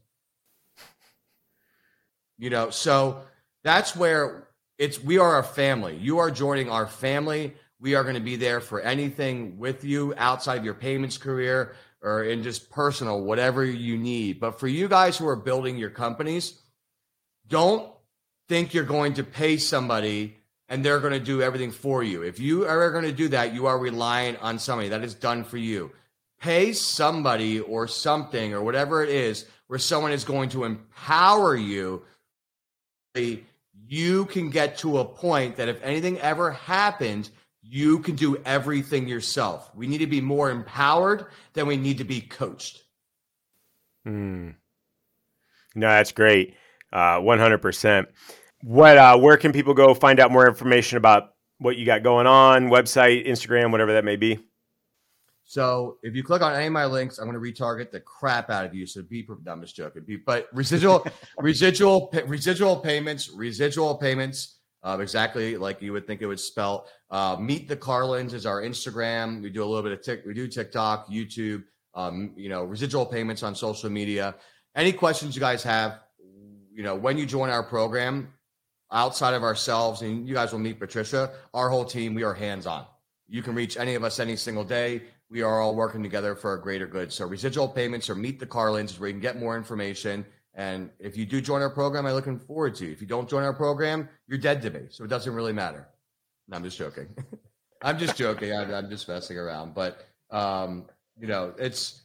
You 2.38 2.50
know, 2.50 2.70
so 2.70 3.22
that's 3.64 3.96
where 3.96 4.48
it's 4.78 5.02
we 5.02 5.18
are 5.18 5.38
a 5.38 5.44
family. 5.44 5.96
You 5.96 6.18
are 6.18 6.30
joining 6.30 6.70
our 6.70 6.86
family. 6.86 7.54
We 7.80 7.94
are 7.94 8.02
going 8.02 8.14
to 8.14 8.20
be 8.20 8.36
there 8.36 8.60
for 8.60 8.80
anything 8.80 9.58
with 9.58 9.84
you 9.84 10.14
outside 10.16 10.58
of 10.58 10.64
your 10.64 10.74
payments 10.74 11.18
career 11.18 11.74
or 12.00 12.24
in 12.24 12.42
just 12.42 12.70
personal, 12.70 13.22
whatever 13.22 13.64
you 13.64 13.96
need. 13.96 14.40
But 14.40 14.60
for 14.60 14.68
you 14.68 14.88
guys 14.88 15.16
who 15.16 15.26
are 15.28 15.36
building 15.36 15.76
your 15.76 15.90
companies, 15.90 16.60
don't 17.48 17.90
think 18.48 18.72
you're 18.72 18.84
going 18.84 19.14
to 19.14 19.24
pay 19.24 19.56
somebody 19.56 20.36
and 20.68 20.84
they're 20.84 21.00
going 21.00 21.12
to 21.12 21.20
do 21.20 21.42
everything 21.42 21.70
for 21.70 22.02
you. 22.02 22.22
If 22.22 22.38
you 22.38 22.66
are 22.66 22.90
going 22.90 23.04
to 23.04 23.12
do 23.12 23.28
that, 23.28 23.54
you 23.54 23.66
are 23.66 23.78
reliant 23.78 24.38
on 24.42 24.58
somebody 24.58 24.90
that 24.90 25.02
is 25.02 25.14
done 25.14 25.44
for 25.44 25.56
you. 25.56 25.90
Pay 26.40 26.72
somebody 26.72 27.58
or 27.58 27.88
something 27.88 28.54
or 28.54 28.62
whatever 28.62 29.02
it 29.02 29.08
is 29.08 29.46
where 29.66 29.78
someone 29.78 30.12
is 30.12 30.24
going 30.24 30.50
to 30.50 30.64
empower 30.64 31.56
you. 31.56 32.02
You 33.14 34.26
can 34.26 34.50
get 34.50 34.78
to 34.78 34.98
a 34.98 35.04
point 35.04 35.56
that 35.56 35.68
if 35.68 35.82
anything 35.82 36.18
ever 36.20 36.52
happened, 36.52 37.30
you 37.62 37.98
can 38.00 38.14
do 38.14 38.36
everything 38.44 39.08
yourself. 39.08 39.70
We 39.74 39.86
need 39.86 39.98
to 39.98 40.06
be 40.06 40.20
more 40.20 40.50
empowered 40.50 41.26
than 41.54 41.66
we 41.66 41.76
need 41.76 41.98
to 41.98 42.04
be 42.04 42.20
coached. 42.20 42.82
Hmm. 44.04 44.50
No, 45.74 45.88
that's 45.88 46.12
great. 46.12 46.54
Uh, 46.92 47.18
100% 47.18 48.06
what 48.62 48.98
uh, 48.98 49.16
where 49.18 49.36
can 49.36 49.52
people 49.52 49.74
go 49.74 49.94
find 49.94 50.20
out 50.20 50.30
more 50.30 50.46
information 50.46 50.98
about 50.98 51.34
what 51.58 51.76
you 51.76 51.86
got 51.86 52.02
going 52.02 52.26
on 52.26 52.68
website 52.68 53.26
instagram 53.26 53.70
whatever 53.70 53.92
that 53.92 54.04
may 54.04 54.16
be 54.16 54.38
so 55.48 55.98
if 56.04 56.14
you 56.14 56.22
click 56.22 56.42
on 56.42 56.54
any 56.54 56.66
of 56.66 56.72
my 56.72 56.84
links 56.84 57.18
i'm 57.18 57.28
going 57.28 57.34
to 57.34 57.40
retarget 57.40 57.90
the 57.90 58.00
crap 58.00 58.50
out 58.50 58.64
of 58.64 58.74
you 58.74 58.86
so 58.86 59.02
be 59.02 59.26
no, 59.44 59.52
i'm 59.52 59.60
just 59.60 59.74
joking 59.74 60.02
be, 60.04 60.16
but 60.16 60.48
residual 60.52 61.04
residual 61.38 62.12
residual 62.26 62.76
payments 62.76 63.28
residual 63.30 63.96
payments 63.96 64.58
uh, 64.84 64.96
exactly 65.00 65.56
like 65.56 65.82
you 65.82 65.92
would 65.92 66.06
think 66.06 66.22
it 66.22 66.26
would 66.26 66.38
spell 66.38 66.86
uh, 67.10 67.36
meet 67.40 67.68
the 67.68 67.76
carlins 67.76 68.32
is 68.32 68.46
our 68.46 68.62
instagram 68.62 69.42
we 69.42 69.50
do 69.50 69.64
a 69.64 69.66
little 69.66 69.82
bit 69.82 69.92
of 69.92 70.00
tick 70.02 70.22
we 70.24 70.34
do 70.34 70.46
tiktok 70.46 71.08
youtube 71.10 71.64
um, 71.94 72.32
you 72.36 72.48
know 72.48 72.64
residual 72.64 73.04
payments 73.04 73.42
on 73.42 73.54
social 73.54 73.90
media 73.90 74.36
any 74.76 74.92
questions 74.92 75.34
you 75.34 75.40
guys 75.40 75.64
have 75.64 76.00
you 76.72 76.84
know 76.84 76.94
when 76.94 77.18
you 77.18 77.26
join 77.26 77.50
our 77.50 77.62
program 77.62 78.32
outside 78.90 79.34
of 79.34 79.42
ourselves, 79.42 80.02
and 80.02 80.28
you 80.28 80.34
guys 80.34 80.52
will 80.52 80.58
meet 80.58 80.78
Patricia, 80.78 81.30
our 81.54 81.68
whole 81.68 81.84
team, 81.84 82.14
we 82.14 82.22
are 82.22 82.34
hands 82.34 82.66
on. 82.66 82.86
You 83.28 83.42
can 83.42 83.54
reach 83.54 83.76
any 83.76 83.94
of 83.94 84.04
us 84.04 84.18
any 84.18 84.36
single 84.36 84.64
day. 84.64 85.02
We 85.30 85.42
are 85.42 85.60
all 85.60 85.74
working 85.74 86.02
together 86.02 86.34
for 86.34 86.54
a 86.54 86.60
greater 86.60 86.86
good. 86.86 87.12
So, 87.12 87.26
residual 87.26 87.68
payments 87.68 88.08
or 88.08 88.14
meet 88.14 88.40
the 88.40 88.46
Carlins 88.46 88.98
where 88.98 89.08
you 89.08 89.14
can 89.14 89.20
get 89.20 89.38
more 89.38 89.56
information. 89.56 90.24
And 90.54 90.90
if 90.98 91.16
you 91.16 91.26
do 91.26 91.40
join 91.40 91.62
our 91.62 91.70
program, 91.70 92.06
I'm 92.06 92.14
looking 92.14 92.38
forward 92.38 92.74
to 92.76 92.86
you. 92.86 92.92
If 92.92 93.00
you 93.00 93.06
don't 93.06 93.28
join 93.28 93.44
our 93.44 93.52
program, 93.52 94.08
you're 94.26 94.38
dead 94.38 94.62
to 94.62 94.70
me. 94.70 94.80
So, 94.88 95.04
it 95.04 95.08
doesn't 95.08 95.32
really 95.32 95.52
matter. 95.52 95.86
No, 96.48 96.56
I'm 96.56 96.64
just 96.64 96.78
joking. 96.78 97.08
I'm 97.82 97.98
just 97.98 98.16
joking. 98.16 98.52
I'm, 98.52 98.72
I'm, 98.72 98.90
just 98.90 99.06
messing 99.06 99.38
around. 99.38 99.74
But, 99.74 100.04
um, 100.30 100.86
you 101.20 101.26
know, 101.26 101.54
it's, 101.58 102.02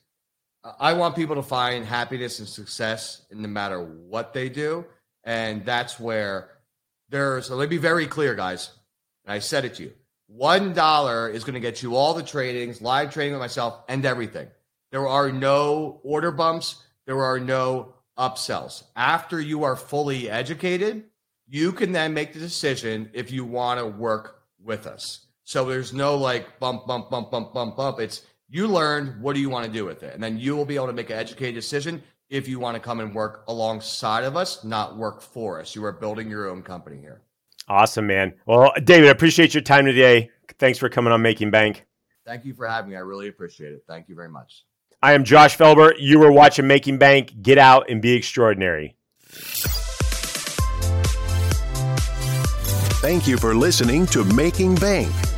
I 0.79 0.93
want 0.93 1.15
people 1.15 1.35
to 1.35 1.43
find 1.43 1.85
happiness 1.85 2.39
and 2.39 2.47
success 2.47 3.25
in 3.31 3.41
no 3.41 3.47
matter 3.47 3.83
what 3.83 4.33
they 4.33 4.49
do. 4.49 4.85
And 5.23 5.65
that's 5.65 5.99
where 5.99 6.49
there's, 7.09 7.49
let 7.49 7.69
me 7.69 7.75
be 7.75 7.81
very 7.81 8.05
clear, 8.07 8.35
guys. 8.35 8.71
I 9.25 9.39
said 9.39 9.65
it 9.65 9.75
to 9.75 9.83
you. 9.83 9.93
One 10.35 10.73
dollar 10.73 11.29
is 11.29 11.43
going 11.43 11.53
to 11.53 11.59
get 11.59 11.83
you 11.83 11.95
all 11.95 12.15
the 12.15 12.23
tradings, 12.23 12.81
live 12.81 13.13
trading 13.13 13.33
with 13.33 13.39
myself, 13.39 13.83
and 13.87 14.03
everything. 14.03 14.47
There 14.89 15.07
are 15.07 15.31
no 15.31 16.01
order 16.03 16.31
bumps. 16.31 16.83
There 17.05 17.23
are 17.23 17.39
no 17.39 17.93
upsells. 18.17 18.81
After 18.95 19.39
you 19.39 19.63
are 19.63 19.75
fully 19.75 20.31
educated, 20.31 21.03
you 21.47 21.71
can 21.71 21.91
then 21.91 22.15
make 22.15 22.33
the 22.33 22.39
decision 22.39 23.11
if 23.13 23.31
you 23.31 23.45
want 23.45 23.79
to 23.79 23.85
work 23.85 24.41
with 24.59 24.87
us. 24.87 25.27
So 25.43 25.65
there's 25.65 25.93
no 25.93 26.15
like 26.17 26.59
bump, 26.59 26.87
bump, 26.87 27.11
bump, 27.11 27.29
bump, 27.29 27.53
bump, 27.53 27.77
bump. 27.77 27.99
It's 27.99 28.23
you 28.49 28.67
learned, 28.67 29.21
what 29.21 29.35
do 29.35 29.39
you 29.39 29.51
want 29.51 29.67
to 29.67 29.71
do 29.71 29.85
with 29.85 30.01
it? 30.01 30.15
And 30.15 30.23
then 30.23 30.39
you 30.39 30.55
will 30.55 30.65
be 30.65 30.77
able 30.77 30.87
to 30.87 30.93
make 30.93 31.11
an 31.11 31.17
educated 31.19 31.53
decision 31.53 32.01
if 32.29 32.47
you 32.47 32.59
want 32.59 32.73
to 32.73 32.81
come 32.81 33.01
and 33.01 33.13
work 33.13 33.43
alongside 33.47 34.23
of 34.23 34.35
us, 34.35 34.63
not 34.63 34.97
work 34.97 35.21
for 35.21 35.59
us. 35.59 35.75
You 35.75 35.85
are 35.85 35.91
building 35.91 36.27
your 36.27 36.49
own 36.49 36.63
company 36.63 36.97
here. 36.97 37.21
Awesome, 37.67 38.07
man. 38.07 38.33
Well, 38.45 38.73
David, 38.83 39.07
I 39.07 39.11
appreciate 39.11 39.53
your 39.53 39.63
time 39.63 39.85
today. 39.85 40.29
Thanks 40.59 40.79
for 40.79 40.89
coming 40.89 41.13
on 41.13 41.21
Making 41.21 41.51
Bank. 41.51 41.85
Thank 42.25 42.45
you 42.45 42.53
for 42.53 42.67
having 42.67 42.91
me. 42.91 42.95
I 42.95 42.99
really 42.99 43.27
appreciate 43.27 43.73
it. 43.73 43.83
Thank 43.87 44.09
you 44.09 44.15
very 44.15 44.29
much. 44.29 44.63
I 45.01 45.13
am 45.13 45.23
Josh 45.23 45.57
Felber. 45.57 45.93
You 45.99 46.19
were 46.19 46.31
watching 46.31 46.67
Making 46.67 46.97
Bank. 46.97 47.41
Get 47.41 47.57
out 47.57 47.89
and 47.89 48.01
be 48.01 48.13
extraordinary. 48.13 48.95
Thank 53.01 53.27
you 53.27 53.37
for 53.37 53.53
listening 53.53 54.05
to 54.07 54.23
Making 54.23 54.75
Bank. 54.75 55.11